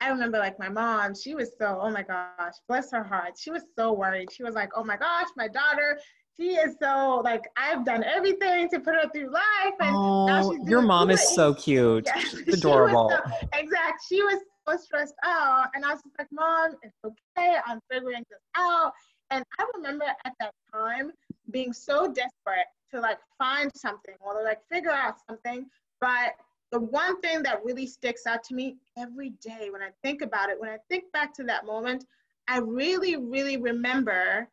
[0.00, 3.34] I remember like my mom, she was so, oh my gosh, bless her heart.
[3.38, 4.32] She was so worried.
[4.32, 5.98] She was like, oh my gosh, my daughter,
[6.38, 9.74] she is so like, I've done everything to put her through life.
[9.80, 12.08] And oh, now she's your mom is so cute.
[12.14, 13.10] Yes, adorable.
[13.10, 14.02] So, exact.
[14.08, 15.68] She was so stressed out.
[15.74, 17.56] And I was just like, mom, it's okay.
[17.66, 18.92] I'm figuring this out.
[19.30, 21.12] And I remember at that time
[21.50, 25.66] being so desperate to like find something or to like figure out something.
[26.00, 26.34] But
[26.72, 30.50] the one thing that really sticks out to me every day when I think about
[30.50, 32.04] it, when I think back to that moment,
[32.48, 34.48] I really, really remember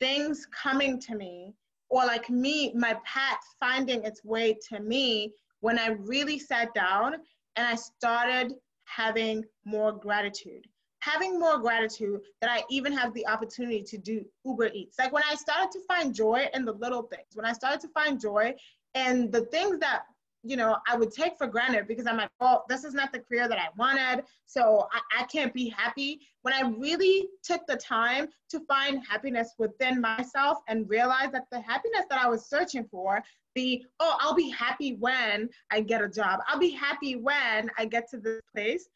[0.00, 1.54] things coming to me
[1.90, 7.14] or like me, my path finding its way to me when I really sat down
[7.56, 10.66] and I started having more gratitude
[11.00, 14.98] having more gratitude that I even have the opportunity to do Uber Eats.
[14.98, 17.88] Like when I started to find joy in the little things, when I started to
[17.88, 18.54] find joy
[18.94, 20.02] in the things that
[20.42, 23.20] you know I would take for granted because I'm like, oh, this is not the
[23.20, 26.20] career that I wanted, so I, I can't be happy.
[26.42, 31.60] When I really took the time to find happiness within myself and realize that the
[31.60, 33.22] happiness that I was searching for,
[33.54, 37.84] the oh, I'll be happy when I get a job, I'll be happy when I
[37.84, 38.88] get to this place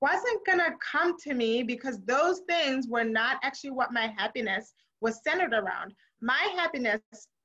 [0.00, 4.74] wasn't going to come to me because those things were not actually what my happiness
[5.00, 5.94] was centered around.
[6.20, 7.00] My happiness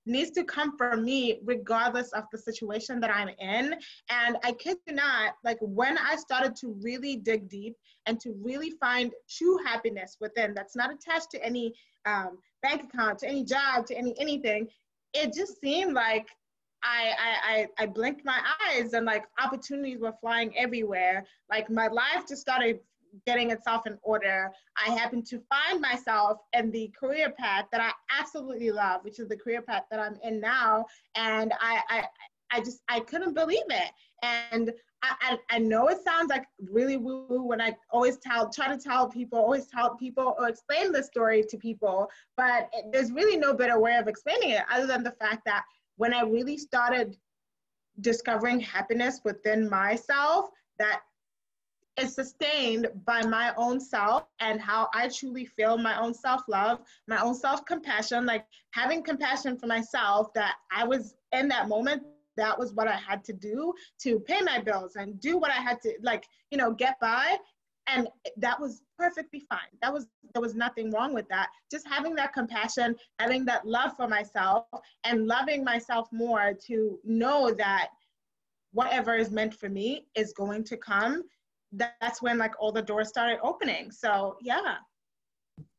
[0.06, 3.76] needs to come from me regardless of the situation that I'm in.
[4.10, 7.76] And I kid you not, like when I started to really dig deep
[8.06, 11.74] and to really find true happiness within that's not attached to any
[12.06, 14.68] um, bank account, to any job, to any anything,
[15.14, 16.28] it just seemed like
[16.84, 21.26] I, I, I, blinked my eyes and like opportunities were flying everywhere.
[21.48, 22.80] Like my life just started
[23.26, 24.52] getting itself in order.
[24.78, 29.28] I happened to find myself in the career path that I absolutely love, which is
[29.28, 30.86] the career path that I'm in now.
[31.16, 32.06] And I, I,
[32.52, 33.92] I just, I couldn't believe it.
[34.24, 34.72] And
[35.04, 38.68] I, I, I know it sounds like really woo woo when I always tell, try
[38.68, 43.12] to tell people, always tell people or explain the story to people, but it, there's
[43.12, 45.64] really no better way of explaining it other than the fact that
[45.98, 47.18] when I really started
[48.00, 50.50] discovering happiness within myself,
[50.80, 51.02] that
[52.00, 56.82] is sustained by my own self and how I truly feel my own self love,
[57.08, 62.04] my own self compassion, like having compassion for myself that I was in that moment.
[62.38, 63.74] That was what I had to do
[64.04, 67.38] to pay my bills and do what I had to, like, you know, get by
[67.88, 72.14] and that was perfectly fine that was there was nothing wrong with that just having
[72.16, 74.66] that compassion having that love for myself
[75.04, 77.90] and loving myself more to know that
[78.74, 81.24] whatever is meant for me is going to come
[81.72, 84.76] that's when like all the doors started opening so yeah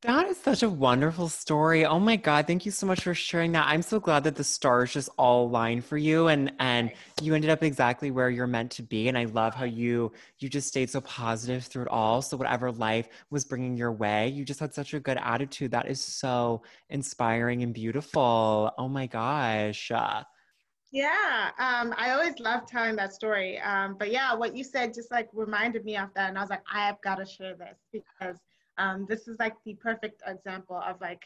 [0.02, 1.84] that is such a wonderful story.
[1.86, 2.48] Oh my God.
[2.48, 3.66] Thank you so much for sharing that.
[3.68, 6.90] I'm so glad that the stars just all aligned for you and and
[7.20, 9.06] you ended up exactly where you're meant to be.
[9.06, 12.20] And I love how you you just stayed so positive through it all.
[12.20, 15.70] So whatever life was bringing your way, you just had such a good attitude.
[15.70, 18.72] That is so inspiring and beautiful.
[18.76, 19.92] Oh my gosh.
[19.92, 20.24] Uh,
[20.92, 23.58] Yeah, um, I always love telling that story.
[23.60, 26.50] Um, but yeah, what you said just like reminded me of that, and I was
[26.50, 28.36] like, I have got to share this because
[28.78, 31.24] um, this is like the perfect example of like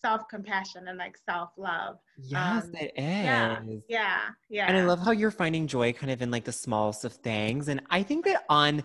[0.00, 3.58] self-compassion and like self-love yes um, it is yeah,
[3.88, 4.18] yeah
[4.50, 7.12] yeah and i love how you're finding joy kind of in like the smallest of
[7.14, 8.82] things and i think that on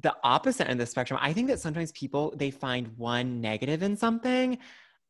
[0.00, 3.82] the opposite end of the spectrum i think that sometimes people they find one negative
[3.82, 4.56] in something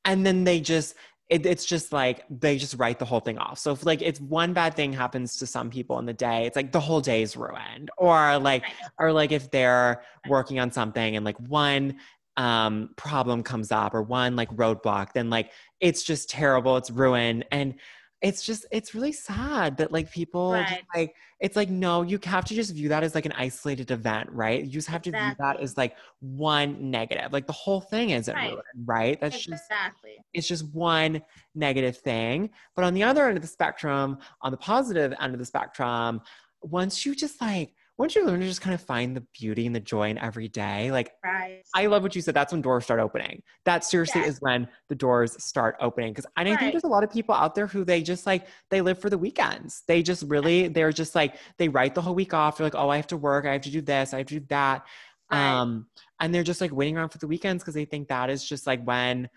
[0.04, 0.96] and then they just
[1.30, 3.58] it, it's just like they just write the whole thing off.
[3.58, 6.56] So if like it's one bad thing happens to some people in the day, it's
[6.56, 7.90] like the whole day is ruined.
[7.96, 8.64] Or like,
[8.98, 11.96] or like if they're working on something and like one
[12.36, 15.50] um, problem comes up or one like roadblock, then like
[15.80, 17.46] it's just terrible, it's ruined.
[17.50, 17.76] And
[18.24, 20.66] it's just it's really sad that like people right.
[20.66, 23.90] just, like it's like no you have to just view that as like an isolated
[23.90, 25.20] event right you just have exactly.
[25.20, 29.20] to view that as like one negative like the whole thing isn't right, ruined, right
[29.20, 30.12] that's exactly.
[30.16, 31.20] just it's just one
[31.54, 35.38] negative thing but on the other end of the spectrum on the positive end of
[35.38, 36.18] the spectrum
[36.62, 39.74] once you just like once you learn to just kind of find the beauty and
[39.74, 41.62] the joy in every day, like right.
[41.74, 42.34] I love what you said.
[42.34, 43.42] That's when doors start opening.
[43.64, 44.30] That seriously yes.
[44.30, 46.12] is when the doors start opening.
[46.12, 46.58] Because I right.
[46.58, 49.10] think there's a lot of people out there who they just like they live for
[49.10, 49.84] the weekends.
[49.86, 52.56] They just really they're just like they write the whole week off.
[52.56, 53.46] They're like, oh, I have to work.
[53.46, 54.12] I have to do this.
[54.12, 54.84] I have to do that.
[55.30, 55.60] Right.
[55.60, 55.86] Um,
[56.18, 58.66] and they're just like waiting around for the weekends because they think that is just
[58.66, 59.28] like when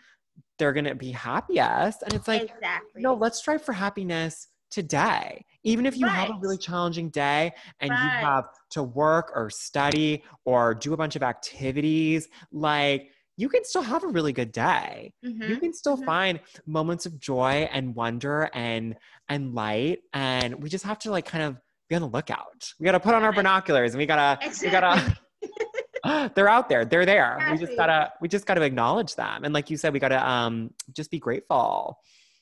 [0.58, 2.02] they're gonna be happiest.
[2.02, 3.04] And it's like, exactly.
[3.04, 5.46] no, let's strive for happiness today.
[5.64, 6.16] Even if you right.
[6.16, 8.04] have a really challenging day and right.
[8.04, 13.64] you have to work or study or do a bunch of activities, like you can
[13.64, 15.14] still have a really good day.
[15.26, 15.44] Mm-hmm.
[15.44, 16.06] You can still mm-hmm.
[16.06, 18.96] find moments of joy and wonder and
[19.30, 20.00] and light.
[20.14, 21.58] And we just have to like kind of
[21.88, 22.74] be on the lookout.
[22.80, 24.68] We gotta put on our binoculars and we gotta exactly.
[24.68, 26.84] we gotta they're out there.
[26.84, 27.36] They're there.
[27.36, 27.60] Exactly.
[27.60, 29.44] We just gotta we just gotta acknowledge them.
[29.44, 32.00] And like you said, we gotta um just be grateful.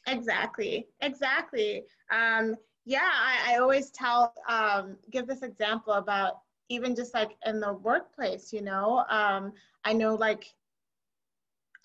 [0.08, 0.88] Exactly.
[1.02, 1.84] Exactly.
[2.12, 6.40] Um, yeah, I, I always tell, um, give this example about
[6.70, 9.54] even just like in the workplace, you know, um,
[9.84, 10.46] I know like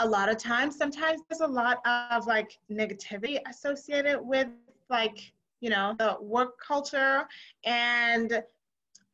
[0.01, 4.49] a lot of times, sometimes there's a lot of like negativity associated with
[4.89, 7.25] like, you know, the work culture.
[7.64, 8.43] And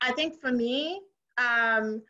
[0.00, 1.00] I think for me,
[1.38, 2.02] um,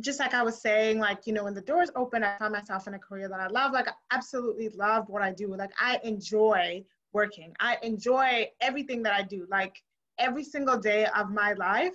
[0.00, 2.86] just like I was saying, like, you know, when the doors open, I found myself
[2.86, 3.72] in a career that I love.
[3.72, 5.54] Like, I absolutely love what I do.
[5.54, 7.54] Like, I enjoy working.
[7.60, 9.46] I enjoy everything that I do.
[9.50, 9.82] Like,
[10.18, 11.94] every single day of my life,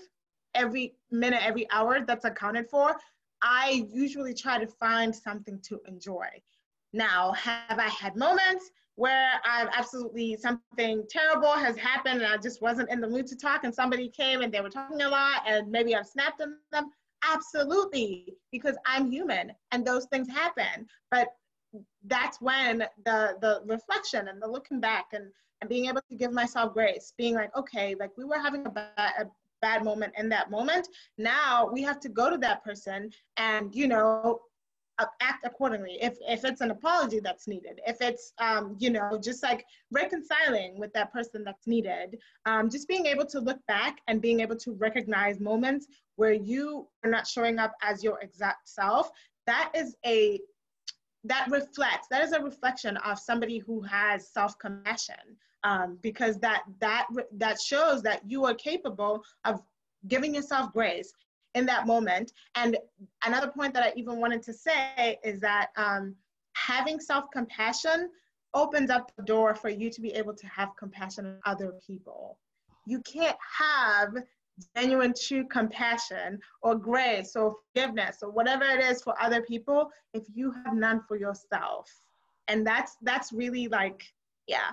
[0.56, 2.96] every minute, every hour that's accounted for,
[3.42, 6.28] I usually try to find something to enjoy.
[6.94, 12.62] Now, have I had moments where I've absolutely something terrible has happened and I just
[12.62, 15.44] wasn't in the mood to talk and somebody came and they were talking a lot
[15.48, 16.92] and maybe I've snapped at them?
[17.24, 20.88] Absolutely, because I'm human and those things happen.
[21.10, 21.28] But
[22.06, 26.32] that's when the the reflection and the looking back and and being able to give
[26.32, 29.26] myself grace, being like, okay, like we were having a bad, a
[29.62, 30.88] bad moment in that moment.
[31.20, 34.40] Now we have to go to that person and you know
[35.22, 35.98] act accordingly.
[36.02, 40.80] If if it's an apology that's needed if it's um, you know just like reconciling
[40.80, 44.56] with that person that's needed um, just being able to look back and being able
[44.58, 49.10] to recognize moments where you are not showing up as your exact self
[49.46, 50.40] that is a
[51.24, 55.16] that reflects that is a reflection of somebody who has self-compassion
[55.64, 59.62] um, because that that that shows that you are capable of
[60.08, 61.14] giving yourself grace
[61.56, 62.34] in that moment.
[62.56, 62.78] And
[63.26, 66.16] another point that I even wanted to say is that um,
[66.54, 68.10] having self compassion
[68.54, 72.38] opens up the door for you to be able to have compassion on other people.
[72.86, 74.14] You can't have
[74.76, 80.24] genuine true compassion or grace or forgiveness or whatever it is for other people if
[80.34, 81.90] you have none for yourself
[82.48, 84.04] and that's that's really like
[84.48, 84.72] yeah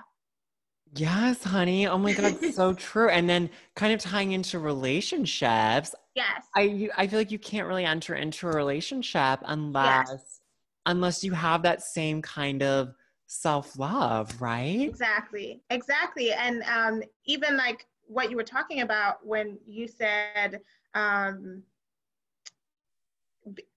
[0.95, 1.85] Yes, honey.
[1.87, 3.09] Oh my God, so true.
[3.09, 5.93] And then kind of tying into relationships.
[6.19, 6.47] Yes.
[6.53, 10.41] I I feel like you can't really enter into a relationship unless yes.
[10.85, 12.93] unless you have that same kind of
[13.27, 14.81] self-love, right?
[14.81, 15.61] Exactly.
[15.69, 16.33] Exactly.
[16.33, 20.59] And um even like what you were talking about when you said
[20.93, 21.63] um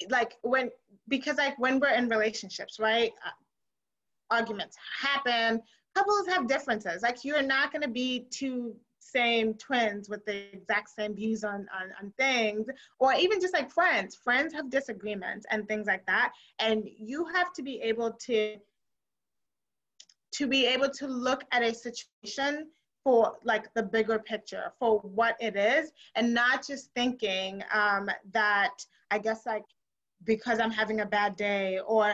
[0.10, 0.72] like when
[1.10, 3.12] because like when we're in relationships, right?
[3.24, 5.62] Uh, arguments happen
[5.94, 7.04] couples have differences.
[7.04, 11.68] Like you're not going to be two same twins with the exact same views on,
[11.74, 12.68] on, on things,
[13.00, 14.16] or even just like friends.
[14.16, 16.34] Friends have disagreements and things like that.
[16.60, 18.58] And you have to be able to
[20.34, 22.68] to be able to look at a situation
[23.04, 28.86] for like the bigger picture for what it is and not just thinking um, that
[29.10, 29.66] i guess like
[30.24, 32.12] because i'm having a bad day or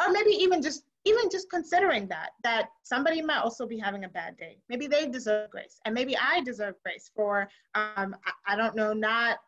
[0.00, 4.08] or maybe even just even just considering that that somebody might also be having a
[4.08, 4.58] bad day.
[4.68, 8.92] Maybe they deserve grace and maybe i deserve grace for um, I, I, don't know
[8.92, 9.38] not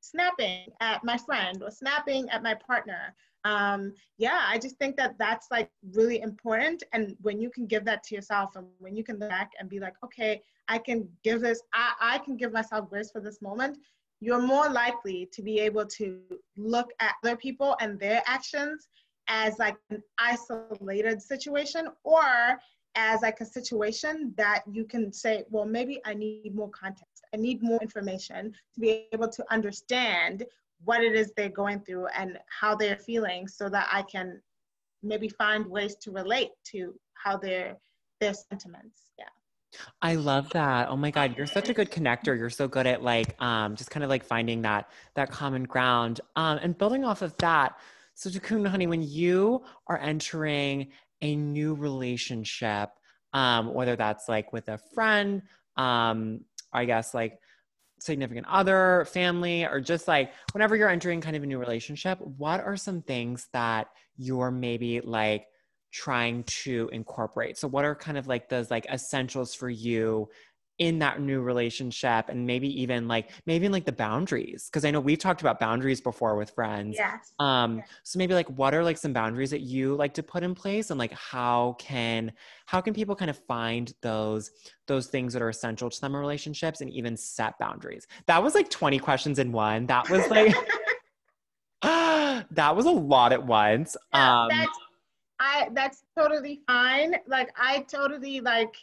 [0.00, 3.14] snapping at my friend or snapping at my partner.
[3.44, 7.84] Um, yeah i just think that that's like really important and when you can give
[7.84, 11.06] that to yourself and when you can look back and be like okay i can
[11.22, 13.76] give this I, I can give myself grace for this moment
[14.20, 16.20] you're more likely to be able to
[16.56, 18.88] look at other people and their actions
[19.28, 22.58] as like an isolated situation or
[22.96, 27.24] as like a situation that you can say, well, maybe I need more context.
[27.32, 30.44] I need more information to be able to understand
[30.84, 34.40] what it is they're going through and how they're feeling so that I can
[35.02, 37.76] maybe find ways to relate to how their
[38.20, 39.10] their sentiments.
[39.18, 39.24] Yeah.
[40.02, 40.88] I love that.
[40.88, 42.38] Oh my God, you're such a good connector.
[42.38, 46.20] You're so good at like um, just kind of like finding that that common ground.
[46.36, 47.76] Um, and building off of that,
[48.14, 52.90] so, Takun, honey, when you are entering a new relationship,
[53.32, 55.42] um, whether that's like with a friend,
[55.76, 56.40] um,
[56.72, 57.40] I guess like
[57.98, 62.60] significant other, family, or just like whenever you're entering kind of a new relationship, what
[62.60, 65.46] are some things that you're maybe like
[65.92, 67.58] trying to incorporate?
[67.58, 70.28] So, what are kind of like those like essentials for you
[70.78, 74.90] in that new relationship and maybe even like maybe in like the boundaries because i
[74.90, 76.96] know we've talked about boundaries before with friends.
[76.98, 77.32] Yes.
[77.38, 77.88] Um yes.
[78.02, 80.90] so maybe like what are like some boundaries that you like to put in place
[80.90, 82.32] and like how can
[82.66, 84.50] how can people kind of find those
[84.86, 88.06] those things that are essential to them in relationships and even set boundaries?
[88.26, 89.86] That was like 20 questions in one.
[89.86, 90.54] That was like
[91.82, 93.96] that was a lot at once.
[94.12, 94.78] Yeah, um that's
[95.38, 97.14] i that's totally fine.
[97.28, 98.74] Like i totally like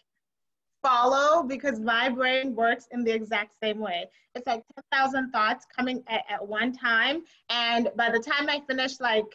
[0.84, 4.06] follow because my brain works in the exact same way.
[4.36, 7.24] It's like 10,000 thoughts coming at, at one time.
[7.50, 9.26] And by the time I finish like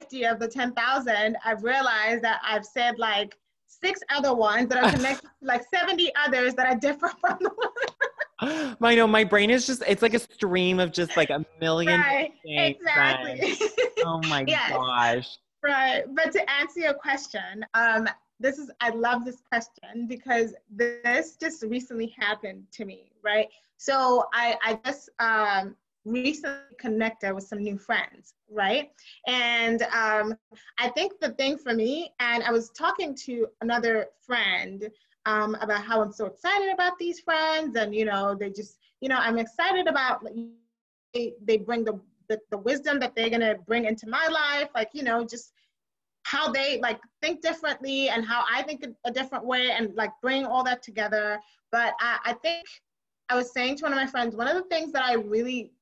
[0.00, 3.36] 50 of the 10,000, I've realized that I've said like
[3.66, 7.50] six other ones that are connected to like 70 others that are different from the
[7.50, 8.76] one.
[8.82, 12.00] I know my brain is just, it's like a stream of just like a million.
[12.00, 13.54] Right, exactly.
[14.04, 14.72] oh my yes.
[14.72, 15.38] gosh.
[15.62, 16.02] Right.
[16.12, 18.08] But to answer your question, um,
[18.40, 23.48] this is I love this question because this just recently happened to me, right?
[23.76, 28.90] So I I just um, recently connected with some new friends, right?
[29.26, 30.36] And um,
[30.78, 34.88] I think the thing for me, and I was talking to another friend
[35.26, 39.08] um, about how I'm so excited about these friends, and you know, they just, you
[39.08, 40.24] know, I'm excited about
[41.14, 44.90] they, they bring the, the the wisdom that they're gonna bring into my life, like
[44.92, 45.52] you know, just
[46.32, 50.46] how they like think differently and how I think a, different way and like bring
[50.46, 51.38] all that together.
[51.70, 52.64] But I, I think
[53.28, 55.72] I was saying to one of my friends, one of the things that I really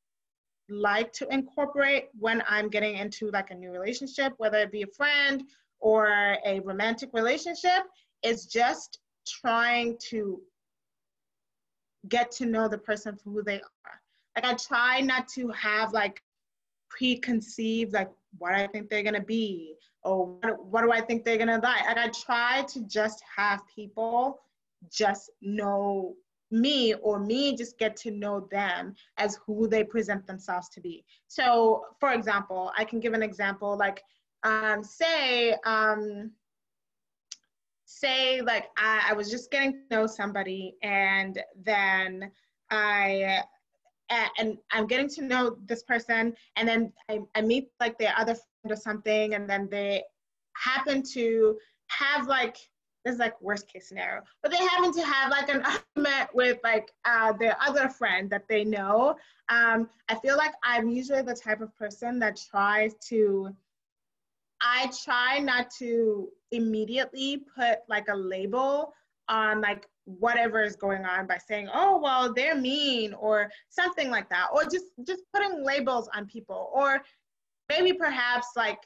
[0.68, 4.88] like to incorporate when I'm getting into like a new relationship, whether it be a
[4.88, 5.44] friend
[5.78, 7.84] or a romantic relationship,
[8.24, 8.98] is just
[9.28, 10.40] trying to
[12.08, 14.00] get to know the person for who they are.
[14.34, 16.20] Like I try not to have like
[16.88, 20.26] preconceived like what I think they're gonna be or
[20.70, 21.84] what, do I think they're gonna like.
[21.88, 24.40] And I try to just have people
[24.90, 26.14] just know
[26.50, 31.04] me or me just get to know them as who they present themselves to be.
[31.28, 34.02] So, for example, I can give an example like,
[34.42, 36.32] um, say, um,
[37.84, 42.30] say like I, I was just getting to know somebody and then
[42.70, 43.42] I
[44.38, 48.36] and I'm getting to know this person, and then I, I meet like their other
[48.68, 50.02] or something, and then they
[50.54, 51.56] happen to
[51.88, 52.56] have like
[53.04, 56.58] this is like worst case scenario, but they happen to have like an argument with
[56.62, 59.16] like uh, their other friend that they know.
[59.48, 63.54] Um, I feel like I'm usually the type of person that tries to.
[64.60, 68.92] I try not to immediately put like a label
[69.30, 74.28] on like whatever is going on by saying oh well they're mean or something like
[74.28, 77.00] that or just just putting labels on people or
[77.70, 78.80] maybe perhaps like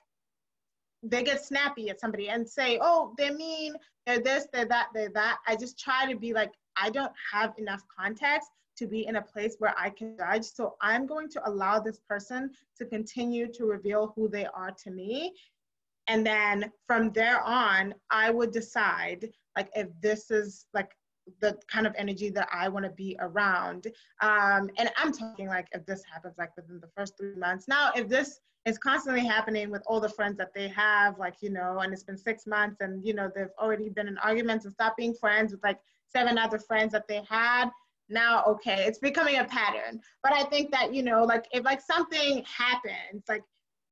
[1.03, 3.75] they get snappy at somebody and say oh they're mean
[4.07, 5.39] they're this they're that they're that.
[5.47, 9.23] I just try to be like i don't have enough context to be in a
[9.23, 10.45] place where i can judge.
[10.45, 14.91] So i'm going to allow this person to continue to reveal who they are to
[14.91, 15.33] me.
[16.07, 20.93] And then from there on i would decide like if this is like
[21.41, 23.87] the kind of energy that I want to be around.
[24.21, 27.67] Um, and I'm talking like if this happens like within the first three months.
[27.69, 31.51] Now, if this is constantly happening with all the friends that they have, like, you
[31.51, 34.73] know, and it's been six months and, you know, they've already been in arguments and
[34.73, 37.69] stopped being friends with like seven other friends that they had.
[38.09, 40.01] Now, okay, it's becoming a pattern.
[40.23, 43.43] But I think that, you know, like if like something happens, like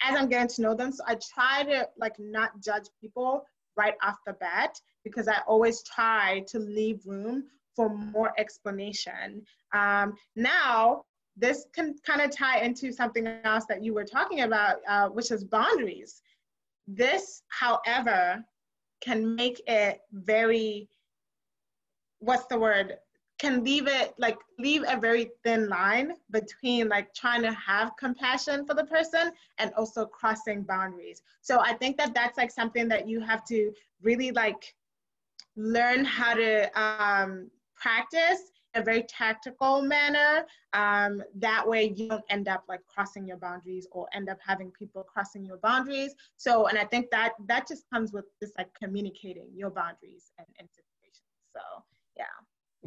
[0.02, 3.44] as I'm getting to know them, so I try to like not judge people
[3.76, 7.44] right off the bat because I always try to leave room
[7.74, 9.42] for more explanation.
[9.72, 11.04] Um, now,
[11.36, 15.30] this can kind of tie into something else that you were talking about, uh, which
[15.30, 16.22] is boundaries.
[16.86, 18.44] This, however,
[19.00, 20.88] can make it very,
[22.18, 22.98] what's the word?
[23.38, 28.64] Can leave it like leave a very thin line between like trying to have compassion
[28.64, 31.22] for the person and also crossing boundaries.
[31.40, 34.74] So I think that that's like something that you have to really like
[35.56, 40.46] learn how to um, practice a very tactical manner.
[40.72, 44.70] Um, that way you don't end up like crossing your boundaries or end up having
[44.70, 46.14] people crossing your boundaries.
[46.36, 50.46] So, and I think that that just comes with just like communicating your boundaries and,
[50.58, 51.22] and situations.
[51.54, 51.60] So,
[52.16, 52.24] yeah.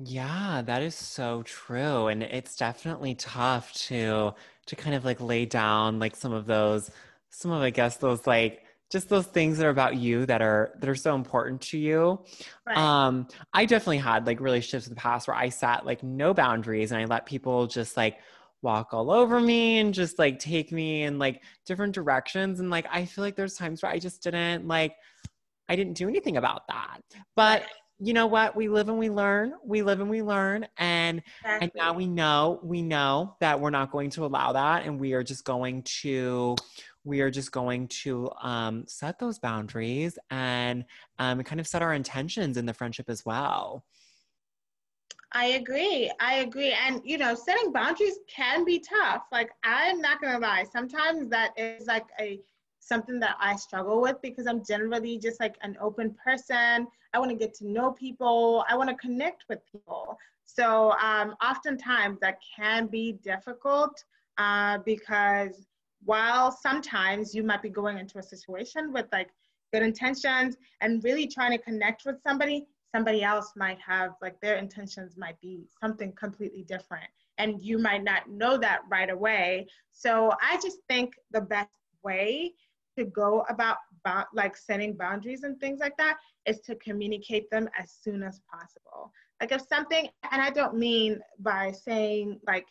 [0.03, 2.07] Yeah, that is so true.
[2.07, 4.33] And it's definitely tough to
[4.65, 6.89] to kind of like lay down like some of those
[7.29, 10.73] some of I guess those like just those things that are about you that are
[10.79, 12.23] that are so important to you.
[12.65, 12.77] Right.
[12.77, 16.91] um i definitely had like relationships in the past where i sat like no boundaries
[16.91, 18.17] and i let people just like
[18.65, 22.59] walk all over me and just like take me in like different directions.
[22.59, 24.95] And like i feel like there's times where i just didn't like
[25.69, 26.99] i didn't do anything about that.
[27.35, 27.63] But
[27.99, 28.57] you know what?
[28.57, 29.53] We live and we learn.
[29.63, 30.67] We live and we learn.
[30.77, 31.59] And exactly.
[31.61, 34.85] and now we know we know that we're not going to allow that.
[34.85, 36.55] And we are just going to
[37.05, 40.83] we are just going to um, set those boundaries and
[41.19, 43.85] um, kind of set our intentions in the friendship as well.
[45.31, 46.11] I agree.
[46.19, 46.73] I agree.
[46.73, 49.23] And, you know, setting boundaries can be tough.
[49.31, 50.65] Like, I'm not going to lie.
[50.71, 52.39] Sometimes that is like a,
[52.79, 56.87] something that I struggle with because I'm generally just like an open person.
[57.13, 58.65] I want to get to know people.
[58.69, 60.17] I want to connect with people.
[60.45, 64.03] So um, oftentimes that can be difficult
[64.37, 65.67] uh, because
[66.05, 69.29] while sometimes you might be going into a situation with like
[69.73, 74.55] good intentions and really trying to connect with somebody somebody else might have like their
[74.55, 79.67] intentions might be something completely different and you might not know that right away.
[79.91, 81.69] So i just think the best
[82.03, 82.53] way
[82.97, 83.77] to go about
[84.33, 89.11] like setting boundaries and things like that is to communicate them as soon as possible.
[89.41, 92.65] Like if something and i don't mean by saying like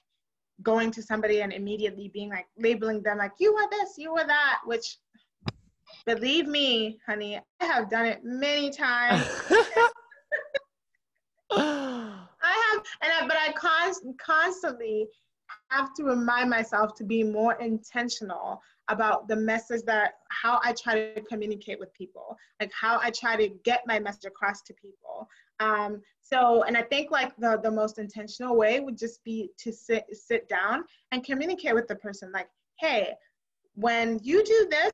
[0.62, 4.26] going to somebody and immediately being like labeling them like you are this you are
[4.26, 4.98] that which
[6.06, 9.26] believe me honey i have done it many times
[11.50, 15.08] i have and I, but i const, constantly
[15.70, 20.94] have to remind myself to be more intentional about the message that how I try
[20.94, 25.28] to communicate with people, like how I try to get my message across to people.
[25.60, 29.72] Um, so, and I think like the, the most intentional way would just be to
[29.72, 32.48] sit, sit down and communicate with the person like,
[32.80, 33.14] hey,
[33.74, 34.92] when you do this,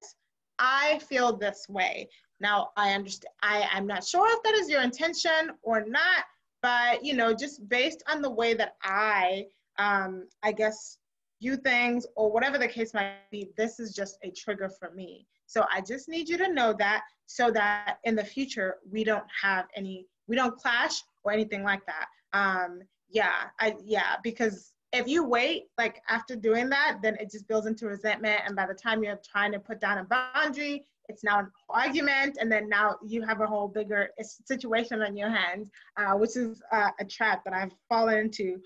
[0.59, 2.09] I feel this way.
[2.41, 6.25] Now I understand, I, I'm not sure if that is your intention or not,
[6.63, 9.47] but you know, just based on the way that I,
[9.79, 10.99] um, I guess,
[11.41, 15.27] few things or whatever the case might be, this is just a trigger for me.
[15.47, 19.25] So I just need you to know that so that in the future we don't
[19.41, 22.07] have any, we don't clash or anything like that.
[22.33, 27.47] Um, yeah, I yeah, because if you wait like after doing that, then it just
[27.49, 28.41] builds into resentment.
[28.47, 32.39] And by the time you're trying to put down a boundary, it's now an argument,
[32.41, 36.63] and then now you have a whole bigger situation on your hands, uh, which is
[36.73, 38.61] uh, a trap that I've fallen into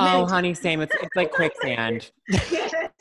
[0.00, 0.80] Oh, honey, same.
[0.80, 2.12] It's it's like quicksand.
[2.28, 2.92] yes.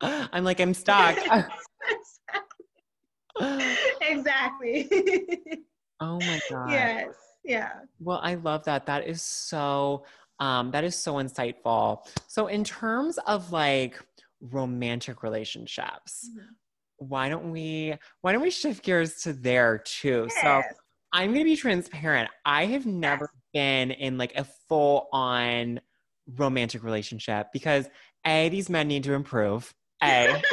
[0.00, 1.18] I'm like I'm stuck.
[4.00, 4.88] exactly.
[6.00, 6.70] Oh my god.
[6.70, 7.14] Yes.
[7.44, 7.72] Yeah.
[8.00, 8.86] Well, I love that.
[8.86, 10.04] That is so
[10.40, 12.06] um that is so insightful.
[12.26, 13.98] So in terms of like
[14.40, 16.46] romantic relationships, mm-hmm.
[16.98, 20.28] why don't we why don't we shift gears to there too?
[20.30, 20.42] Yes.
[20.42, 20.62] So
[21.12, 22.30] I'm going to be transparent.
[22.44, 25.80] I have never been in like a full on
[26.36, 27.88] romantic relationship because
[28.26, 29.74] A, these men need to improve.
[30.02, 30.42] A.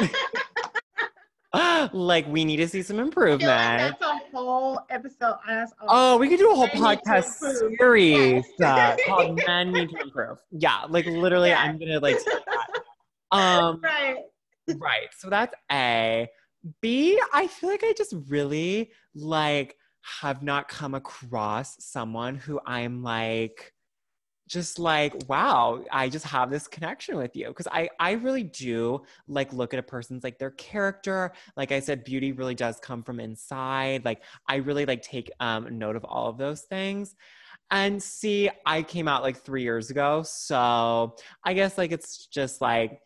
[1.92, 3.50] like we need to see some improvement.
[3.50, 5.36] Like that's a whole episode.
[5.88, 7.24] Oh, we could do a whole podcast
[7.78, 11.62] series uh, called "Men Need to Improve." Yeah, like literally, yeah.
[11.62, 12.18] I'm gonna like.
[13.32, 14.18] Um, right.
[14.76, 15.08] Right.
[15.18, 16.28] So that's A.
[16.80, 17.20] B.
[17.32, 19.76] I feel like I just really like
[20.20, 23.72] have not come across someone who I'm like,
[24.48, 27.48] just like wow i just have this connection with you.
[27.48, 31.32] Because i i really do like look at a person's like their character.
[31.56, 34.04] Like i said beauty really does come from inside.
[34.04, 37.14] Like i really like take um note of all of those things.
[37.70, 42.60] And see i came out like three years ago so i guess like it's just
[42.60, 43.00] like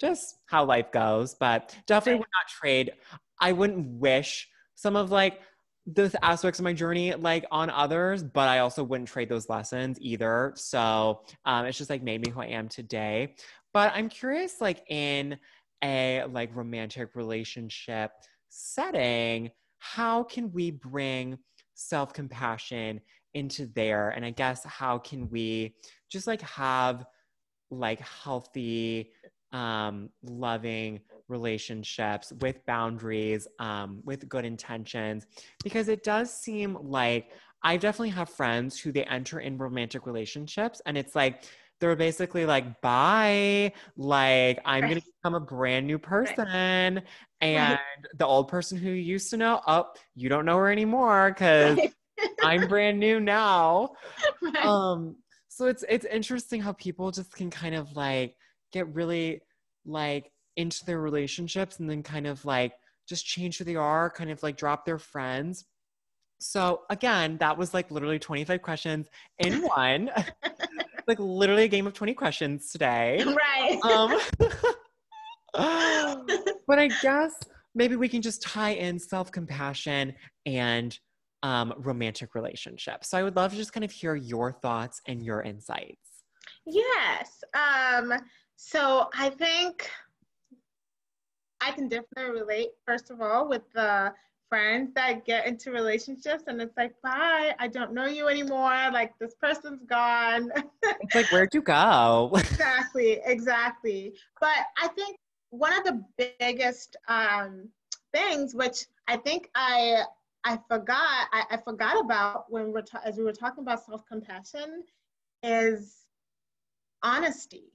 [0.00, 2.92] just how life goes but definitely would not trade.
[3.40, 5.40] I wouldn't wish some of like
[5.86, 9.98] the aspects of my journey like on others, but I also wouldn't trade those lessons
[10.00, 10.52] either.
[10.56, 13.34] So um, it's just like made me who I am today.
[13.72, 15.36] But I'm curious, like in
[15.82, 18.12] a like romantic relationship
[18.48, 21.38] setting, how can we bring
[21.74, 23.00] self compassion
[23.34, 24.10] into there?
[24.10, 25.74] And I guess how can we
[26.08, 27.04] just like have
[27.70, 29.10] like healthy,
[29.52, 35.26] um, loving relationships with boundaries, um, with good intentions,
[35.62, 37.30] because it does seem like
[37.62, 41.44] I definitely have friends who they enter in romantic relationships and it's like,
[41.80, 43.72] they're basically like, bye.
[43.96, 47.02] Like, I'm to become a brand new person.
[47.40, 47.78] And
[48.16, 51.78] the old person who you used to know, oh, you don't know her anymore because
[52.42, 53.90] I'm brand new now.
[54.62, 55.16] Um,
[55.48, 58.36] so it's it's interesting how people just can kind of like
[58.72, 59.40] get really
[59.84, 62.72] like into their relationships and then kind of like
[63.08, 65.64] just change who they are, kind of like drop their friends.
[66.40, 70.10] So again, that was like literally 25 questions in one.
[71.06, 73.22] like literally a game of 20 questions today.
[73.24, 73.78] Right.
[73.84, 74.18] Um,
[76.66, 77.34] but I guess
[77.74, 80.14] maybe we can just tie in self-compassion
[80.46, 80.98] and
[81.42, 83.10] um, romantic relationships.
[83.10, 86.22] So I would love to just kind of hear your thoughts and your insights.
[86.66, 87.42] Yes.
[87.54, 88.14] Um,
[88.56, 89.90] so I think
[91.64, 94.12] I can definitely relate, first of all, with the
[94.48, 98.90] friends that get into relationships and it's like, bye, I don't know you anymore.
[98.92, 100.52] Like, this person's gone.
[100.82, 102.30] it's like, where'd you go?
[102.34, 104.14] exactly, exactly.
[104.40, 105.16] But I think
[105.50, 106.04] one of the
[106.38, 107.68] biggest um,
[108.12, 110.02] things, which I think I
[110.44, 114.06] I forgot I, I forgot about when we're ta- as we were talking about self
[114.06, 114.84] compassion,
[115.42, 116.04] is
[117.02, 117.72] honesty.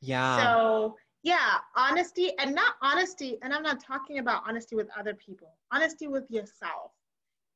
[0.00, 0.36] Yeah.
[0.36, 5.48] So yeah honesty and not honesty and i'm not talking about honesty with other people
[5.72, 6.92] honesty with yourself.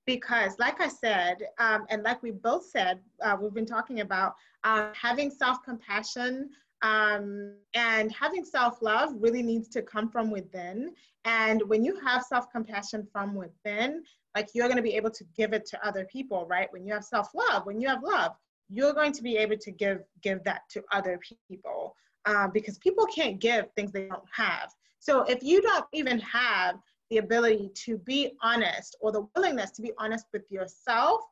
[0.07, 4.35] Because like i said um, and like we both said uh, we've been talking about
[4.62, 6.51] uh, having self-compassion
[6.83, 10.93] um, and having self-love really needs to come from within.
[11.25, 14.05] And when you have self-compassion from within
[14.37, 16.73] like you're going to be able to give it to other people right?
[16.73, 18.33] When you have self-love when you have love
[18.69, 21.97] you're going to be able to give give that to other people
[22.27, 24.74] um, because people can't give things they don't have.
[24.99, 26.77] So if you don't even have
[27.11, 31.22] the ability to be honest or the willingness to be honest with yourself,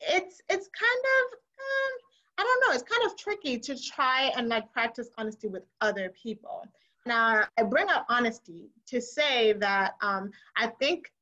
[0.00, 1.98] it's it's kind of um,
[2.38, 2.74] I don't know.
[2.74, 6.64] It's kind of tricky to try and like practice honesty with other people.
[7.06, 11.12] Now I bring up honesty to say that um, I think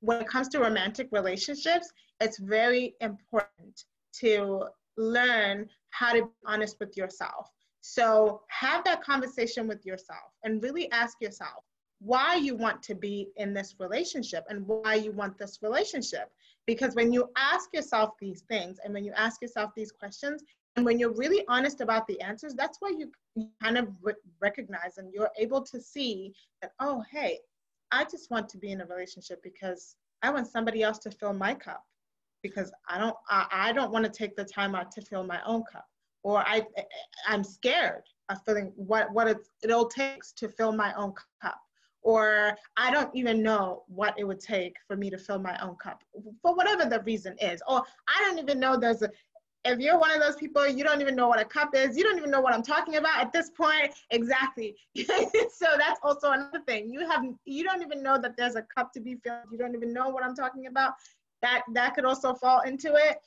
[0.00, 3.84] when it comes to romantic relationships, it's very important
[4.20, 4.64] to
[4.96, 7.50] learn how to be honest with yourself.
[7.86, 11.62] So have that conversation with yourself and really ask yourself
[12.00, 16.30] why you want to be in this relationship and why you want this relationship.
[16.66, 20.42] Because when you ask yourself these things and when you ask yourself these questions,
[20.76, 23.12] And when you're really honest about the answers, that's why you,
[23.62, 26.32] kind of re- recognize and you're able to see
[26.62, 27.38] that, oh, hey,
[27.92, 31.32] I just want to be in a relationship because I want somebody else to fill
[31.32, 31.84] my cup
[32.42, 35.40] because I don't I, I don't want to take the time out to fill my
[35.44, 35.86] own cup
[36.24, 36.66] or I
[37.28, 41.60] I'm scared of filling what what it, it all takes to fill my own cup
[42.02, 45.76] or I don't even know what it would take for me to fill my own
[45.76, 46.02] cup
[46.42, 49.10] for whatever the reason is or I don't even know there's a
[49.64, 51.96] if you're one of those people, you don't even know what a cup is.
[51.96, 53.92] You don't even know what I'm talking about at this point.
[54.10, 54.76] Exactly.
[54.96, 56.90] so that's also another thing.
[56.92, 59.44] You have you don't even know that there's a cup to be filled.
[59.50, 60.94] You don't even know what I'm talking about.
[61.40, 63.18] That that could also fall into it.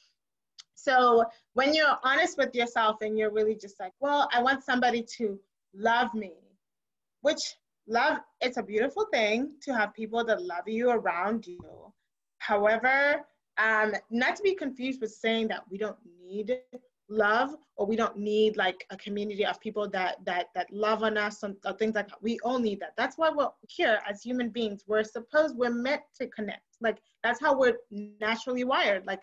[0.78, 5.02] So when you're honest with yourself and you're really just like, well, I want somebody
[5.18, 5.40] to
[5.74, 6.34] love me,
[7.22, 7.56] which
[7.88, 11.60] love it's a beautiful thing to have people that love you around you.
[12.38, 13.26] However,
[13.58, 16.60] um, not to be confused with saying that we don't need
[17.10, 21.18] love or we don't need like a community of people that that that love on
[21.18, 22.22] us and things like that.
[22.22, 26.02] we all need that that's why we're here as human beings we're supposed we're meant
[26.14, 27.78] to connect like that's how we're
[28.20, 29.22] naturally wired like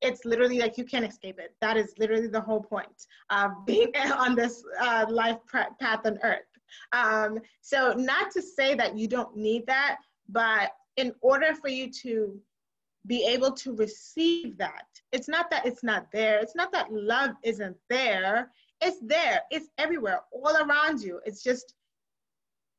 [0.00, 3.92] it's literally like you can't escape it that is literally the whole point of being
[3.96, 5.38] on this uh, life
[5.80, 6.40] path on earth
[6.92, 11.90] um, so not to say that you don't need that but in order for you
[11.90, 12.38] to
[13.08, 14.84] be able to receive that.
[15.12, 16.38] It's not that it's not there.
[16.40, 18.50] It's not that love isn't there.
[18.80, 19.40] It's there.
[19.50, 21.20] It's everywhere, all around you.
[21.24, 21.74] It's just,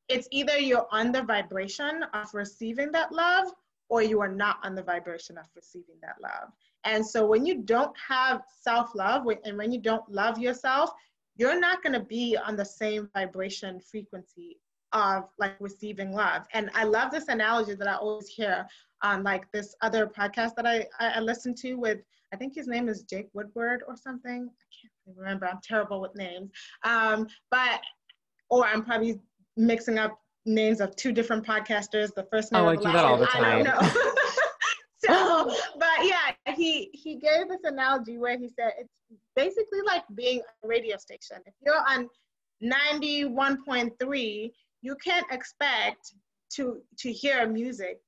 [0.08, 3.48] it's either you're on the vibration of receiving that love
[3.88, 6.50] or you are not on the vibration of receiving that love.
[6.84, 10.90] And so when you don't have self love and when you don't love yourself,
[11.36, 14.58] you're not going to be on the same vibration frequency
[14.92, 16.46] of like receiving love.
[16.52, 18.66] And I love this analogy that I always hear
[19.02, 22.00] on like this other podcast that I, I, listened to with,
[22.34, 24.50] I think his name is Jake Woodward or something.
[24.50, 25.46] I can't remember.
[25.46, 26.50] I'm terrible with names.
[26.84, 27.80] Um, but,
[28.50, 29.20] or I'm probably
[29.56, 32.12] mixing up names of two different podcasters.
[32.14, 32.62] The first name.
[32.62, 33.44] Oh, I do that all the time.
[33.44, 34.02] I don't know.
[36.60, 38.92] he he gave this analogy where he said it's
[39.34, 41.38] basically like being a radio station.
[41.46, 42.08] If you're on
[42.62, 44.52] 91.3,
[44.82, 46.14] you can't expect
[46.56, 48.00] to to hear music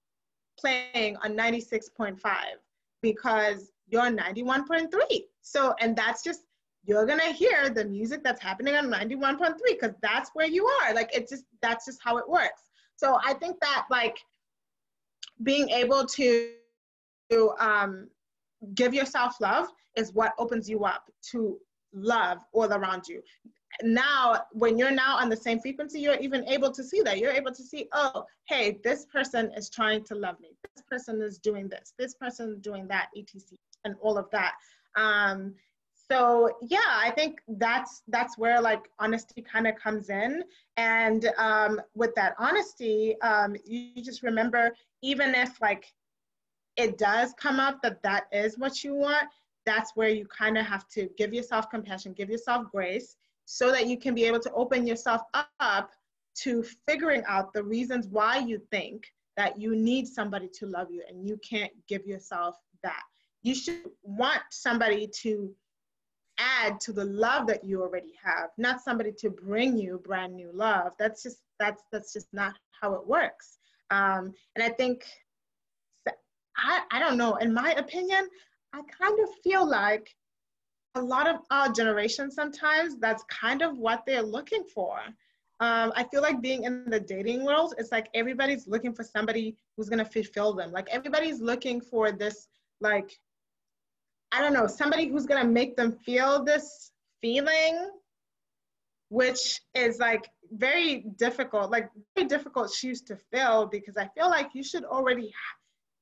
[0.59, 2.18] playing on 96.5
[3.00, 4.88] because you're 91.3.
[5.40, 6.42] So, and that's just,
[6.84, 10.94] you're gonna hear the music that's happening on 91.3 because that's where you are.
[10.94, 12.62] Like, it's just, that's just how it works.
[12.96, 14.18] So I think that like
[15.42, 16.53] being able to
[17.59, 18.09] um,
[18.74, 21.58] give yourself love is what opens you up to
[21.92, 23.22] love all around you.
[23.82, 27.18] Now when you're now on the same frequency you're even able to see that.
[27.18, 30.50] You're able to see oh hey this person is trying to love me.
[30.74, 31.94] This person is doing this.
[31.98, 33.42] This person is doing that etc
[33.84, 34.54] and all of that.
[34.96, 35.54] Um
[36.10, 40.42] so yeah i think that's that's where like honesty kind of comes in.
[40.76, 45.86] And um with that honesty um you just remember even if like
[46.76, 49.28] it does come up that that is what you want
[49.64, 53.86] that's where you kind of have to give yourself compassion give yourself grace so that
[53.86, 55.22] you can be able to open yourself
[55.60, 55.90] up
[56.34, 59.04] to figuring out the reasons why you think
[59.36, 63.02] that you need somebody to love you and you can't give yourself that.
[63.42, 65.50] You should want somebody to
[66.38, 70.50] add to the love that you already have, not somebody to bring you brand new
[70.52, 70.92] love.
[70.98, 73.58] That's just that's that's just not how it works.
[73.90, 75.04] Um, and I think
[76.62, 78.28] I, I don't know, in my opinion,
[78.72, 80.14] I kind of feel like
[80.94, 84.98] a lot of our generation sometimes that's kind of what they're looking for.
[85.60, 89.56] Um, i feel like being in the dating world it's like everybody's looking for somebody
[89.76, 90.72] who's to fulfill them.
[90.72, 92.48] Like everybody's looking for this
[92.82, 93.16] like
[94.32, 96.90] i don't know somebody who's to make them feel this
[97.20, 97.90] feeling
[99.08, 104.48] which is like very difficult like very difficult shoes to fill because i feel like
[104.54, 105.32] you should already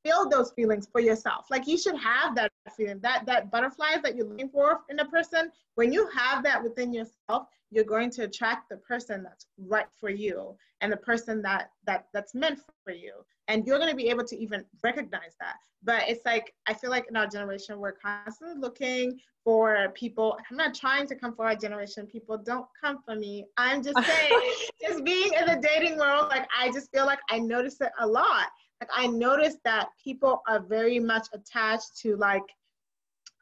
[0.03, 1.47] feel those feelings for yourself.
[1.51, 5.05] Like you should have that feeling, that that butterflies that you're looking for in a
[5.05, 5.51] person.
[5.75, 10.11] When you have that within yourself, you're going to attract the person that's right for
[10.11, 13.13] you and the person that that that's meant for you.
[13.49, 15.57] And you're going to be able to even recognize that.
[15.83, 20.37] But it's like I feel like in our generation we're constantly looking for people.
[20.51, 22.07] I'm not trying to come for our generation.
[22.07, 23.47] People don't come for me.
[23.57, 27.39] I'm just saying, just being in the dating world, like I just feel like I
[27.39, 28.49] notice it a lot
[28.81, 32.43] like I noticed that people are very much attached to like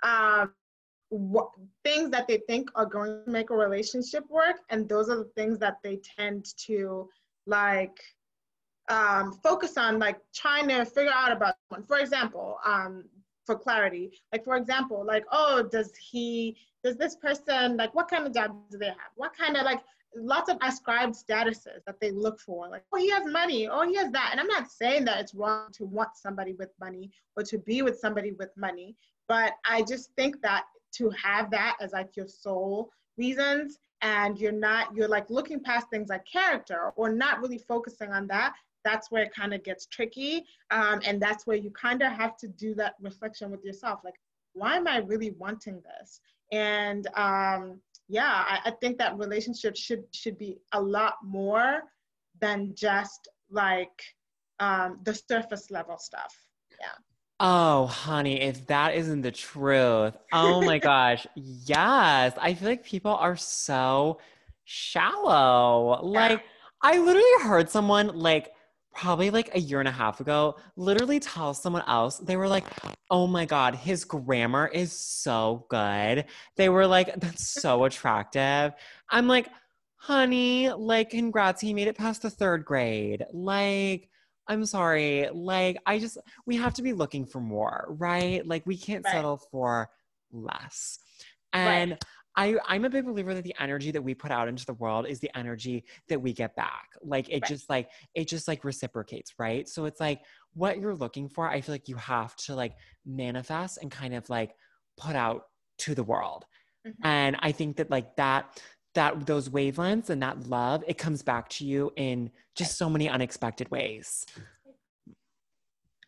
[0.02, 0.52] um,
[1.10, 1.50] what,
[1.84, 5.30] things that they think are going to make a relationship work, and those are the
[5.36, 7.08] things that they tend to
[7.46, 7.98] like
[8.90, 11.82] um, focus on, like trying to figure out about one.
[11.84, 13.04] For example, um,
[13.48, 14.12] for clarity.
[14.30, 18.54] Like for example, like oh, does he does this person like what kind of job
[18.70, 19.12] do they have?
[19.16, 19.80] What kind of like
[20.16, 23.94] lots of ascribed statuses that they look for like oh he has money oh he
[23.94, 24.30] has that.
[24.30, 27.82] And i'm not saying that it's wrong to want somebody with money or to be
[27.82, 28.96] with somebody with money
[29.28, 34.52] but i just think that to have that as like your sole reasons and you're
[34.52, 38.54] not you're like looking past things like character or not really focusing on that
[38.84, 40.44] that's where it kind of gets tricky.
[40.70, 44.00] Um, and that's where you kind of have to do that reflection with yourself.
[44.04, 44.14] Like
[44.54, 46.20] why am i really wanting this?
[46.50, 51.82] And um, yeah I, I think that relationship should should be a lot more
[52.40, 54.02] than just like
[54.60, 56.34] um, the surface level stuff
[56.80, 56.96] yeah
[57.40, 60.14] Oh, honey, if that isn't the truth.
[60.32, 61.26] Oh my gosh.
[61.36, 62.32] Yes.
[62.36, 64.18] I feel like people are so
[64.64, 66.00] shallow.
[66.02, 66.42] Like,
[66.82, 68.52] I literally heard someone, like,
[68.98, 72.64] probably like a year and a half ago, literally tell someone else, they were like,
[73.10, 76.24] oh my God, his grammar is so good.
[76.56, 78.72] They were like, that's so attractive.
[79.08, 79.48] I'm like,
[79.94, 83.24] honey, like, congrats, he made it past the third grade.
[83.32, 84.08] Like,
[84.48, 85.28] I'm sorry.
[85.32, 88.44] Like, I just, we have to be looking for more, right?
[88.44, 89.14] Like, we can't right.
[89.14, 89.90] settle for
[90.32, 90.98] less.
[91.52, 92.04] And right.
[92.38, 95.08] I, I'm a big believer that the energy that we put out into the world
[95.08, 96.90] is the energy that we get back.
[97.02, 97.48] Like, it right.
[97.48, 99.68] just like, it just like reciprocates, right?
[99.68, 100.20] So it's like
[100.54, 102.74] what you're looking for, I feel like you have to like
[103.04, 104.52] manifest and kind of like
[104.96, 105.46] put out
[105.78, 106.44] to the world.
[106.86, 107.04] Mm-hmm.
[107.04, 108.62] And I think that like that
[108.94, 113.06] that those wavelengths and that love it comes back to you in just so many
[113.08, 114.24] unexpected ways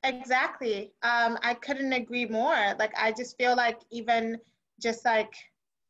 [0.02, 4.36] exactly um i couldn't agree more like i just feel like even
[4.80, 5.30] just like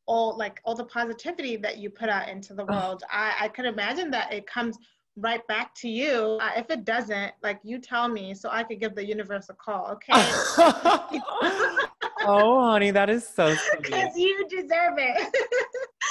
[0.05, 3.03] all like all the positivity that you put out into the world.
[3.09, 4.77] I i could imagine that it comes
[5.15, 6.39] right back to you.
[6.41, 9.53] Uh, if it doesn't like you tell me so i could give the universe a
[9.53, 10.13] call okay?
[12.23, 15.35] Oh honey that is so because you deserve it.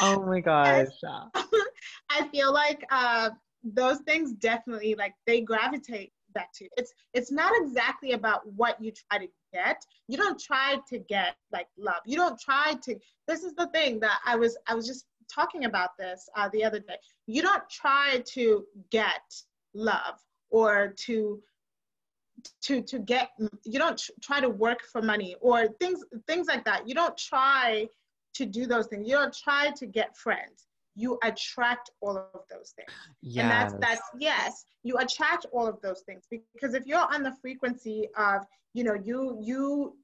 [0.02, 0.86] Oh my gosh.
[2.08, 3.30] I feel like uh
[3.62, 6.70] those things definitely like they gravitate to you.
[6.76, 9.84] It's it's not exactly about what you try to get.
[10.08, 12.00] You don't try to get like love.
[12.06, 12.96] You don't try to.
[13.26, 16.64] This is the thing that I was I was just talking about this uh, the
[16.64, 16.96] other day.
[17.26, 19.22] You don't try to get
[19.74, 20.18] love
[20.50, 21.40] or to
[22.62, 23.30] to to get
[23.64, 27.86] you don't try to work for money or things things like that you don't try
[28.34, 30.66] to do those things you don't try to get friends
[31.00, 32.90] you attract all of those things.
[33.22, 33.42] Yes.
[33.42, 37.32] And that's that's yes, you attract all of those things because if you're on the
[37.40, 38.42] frequency of,
[38.74, 39.96] you know, you you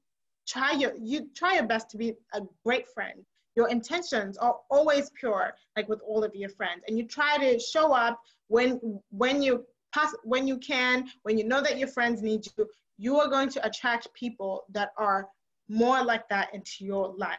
[0.47, 3.25] try your you try your best to be a great friend.
[3.55, 7.59] Your intentions are always pure, like with all of your friends, and you try to
[7.59, 12.21] show up when when you pass when you can, when you know that your friends
[12.21, 12.67] need you.
[12.97, 15.27] You are going to attract people that are
[15.69, 17.37] more like that into your life.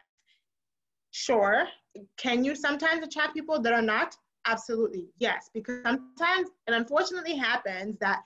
[1.11, 1.67] Sure,
[2.17, 4.17] can you sometimes attract people that are not?
[4.47, 5.51] Absolutely, yes.
[5.53, 8.21] Because sometimes it unfortunately happens that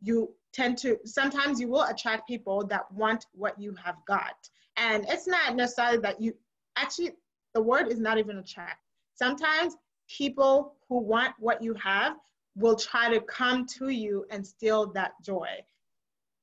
[0.00, 4.34] you tend to, sometimes you will attract people that want what you have got.
[4.76, 6.34] And it's not necessarily that you,
[6.76, 7.12] actually,
[7.54, 8.80] the word is not even attract.
[9.14, 9.76] Sometimes
[10.08, 12.16] people who want what you have
[12.56, 15.48] will try to come to you and steal that joy.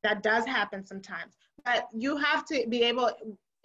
[0.03, 1.35] That does happen sometimes.
[1.65, 3.11] But you have to be able,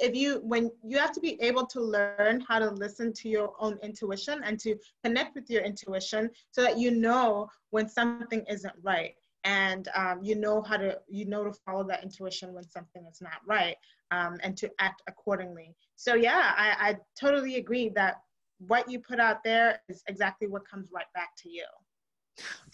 [0.03, 3.53] if you when you have to be able to learn how to listen to your
[3.61, 8.75] own intuition and to connect with your intuition so that you know when something isn't
[8.83, 9.15] right.
[9.45, 13.21] And um, you know how to you know to follow that intuition when something is
[13.21, 13.77] not right
[14.11, 15.75] um, and to act accordingly.
[15.95, 18.17] So yeah I, I totally agree that
[18.59, 21.67] what you put out there is exactly what comes right back to you.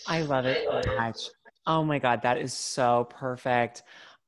[0.07, 1.31] I love it so much.
[1.67, 3.83] Oh my god that is so perfect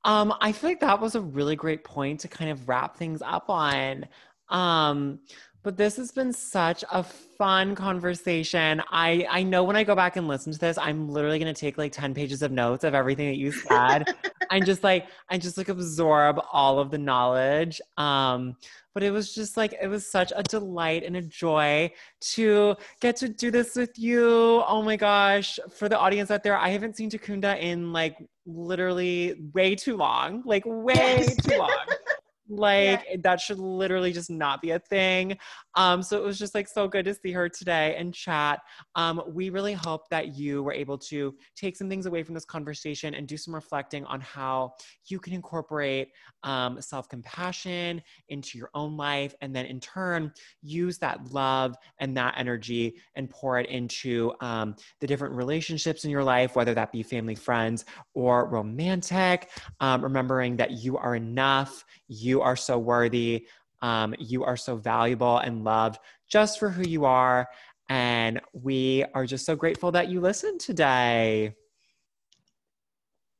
[0.05, 3.23] um, I feel like that was a really great point to kind of wrap things
[3.23, 4.07] up on.
[4.49, 5.21] Um,
[5.63, 8.83] but this has been such a fun conversation.
[8.91, 11.77] I I know when I go back and listen to this, I'm literally gonna take
[11.77, 14.05] like 10 pages of notes of everything that you said
[14.51, 17.81] and just like I just like absorb all of the knowledge.
[17.97, 18.57] Um,
[18.95, 23.17] but it was just like it was such a delight and a joy to get
[23.17, 24.63] to do this with you.
[24.67, 25.59] Oh my gosh.
[25.73, 30.43] For the audience out there, I haven't seen Takunda in like literally way too long,
[30.45, 31.71] like way too long.
[32.51, 33.17] Like yeah.
[33.23, 35.39] that should literally just not be a thing.
[35.77, 38.61] Um, so it was just like so good to see her today and chat.
[38.97, 42.45] Um, we really hope that you were able to take some things away from this
[42.45, 44.75] conversation and do some reflecting on how
[45.07, 46.09] you can incorporate
[46.43, 50.33] um, self compassion into your own life, and then in turn
[50.63, 56.11] use that love and that energy and pour it into um, the different relationships in
[56.11, 57.85] your life, whether that be family, friends,
[58.15, 59.51] or romantic.
[59.81, 63.47] Um, remembering that you are enough, you are so worthy.
[63.83, 67.49] Um, you are so valuable and loved just for who you are.
[67.89, 71.55] And we are just so grateful that you listened today.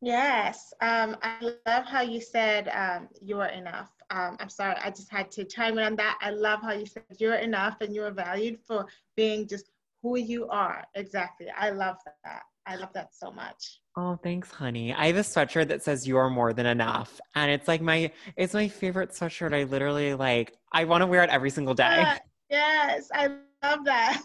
[0.03, 0.73] Yes.
[0.81, 3.91] Um, I love how you said um, you are enough.
[4.11, 6.19] Um, I'm sorry, I just had to chime in on that.
[6.23, 9.71] I love how you said you're enough and you are valued for being just
[10.03, 10.85] who you are.
[10.95, 11.47] Exactly.
[11.57, 12.43] I love that.
[12.67, 13.80] I love that so much.
[14.03, 14.95] Oh, thanks, honey.
[14.95, 17.21] I have a sweatshirt that says you are more than enough.
[17.35, 19.55] And it's like my it's my favorite sweatshirt.
[19.55, 22.17] I literally like I want to wear it every single day.
[22.49, 23.27] Yes, I
[23.63, 24.23] love that.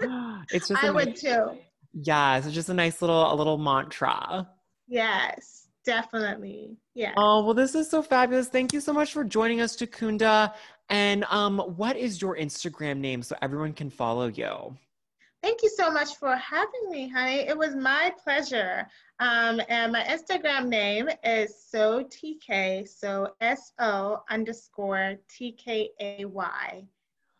[0.52, 1.50] it's just I would too.
[1.92, 4.48] Yeah, it's just a nice little a little mantra.
[4.88, 6.78] Yes, definitely.
[6.94, 7.12] Yeah.
[7.18, 8.48] Oh, well, this is so fabulous.
[8.48, 10.54] Thank you so much for joining us, Takunda.
[10.88, 14.78] And um, what is your Instagram name so everyone can follow you?
[15.42, 17.48] Thank you so much for having me, honey.
[17.48, 18.86] It was my pleasure.
[19.20, 26.24] Um, and my Instagram name is so TK, so S O underscore T K A
[26.26, 26.84] Y.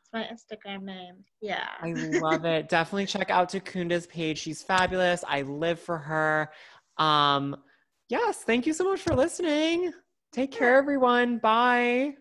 [0.02, 1.16] It's my Instagram name.
[1.42, 1.68] Yeah.
[1.82, 2.70] I love it.
[2.70, 4.38] Definitely check out Takunda's page.
[4.38, 5.22] She's fabulous.
[5.28, 6.50] I live for her.
[6.96, 7.56] Um,
[8.08, 9.92] yes, thank you so much for listening.
[10.32, 11.38] Take care, everyone.
[11.38, 12.14] Bye.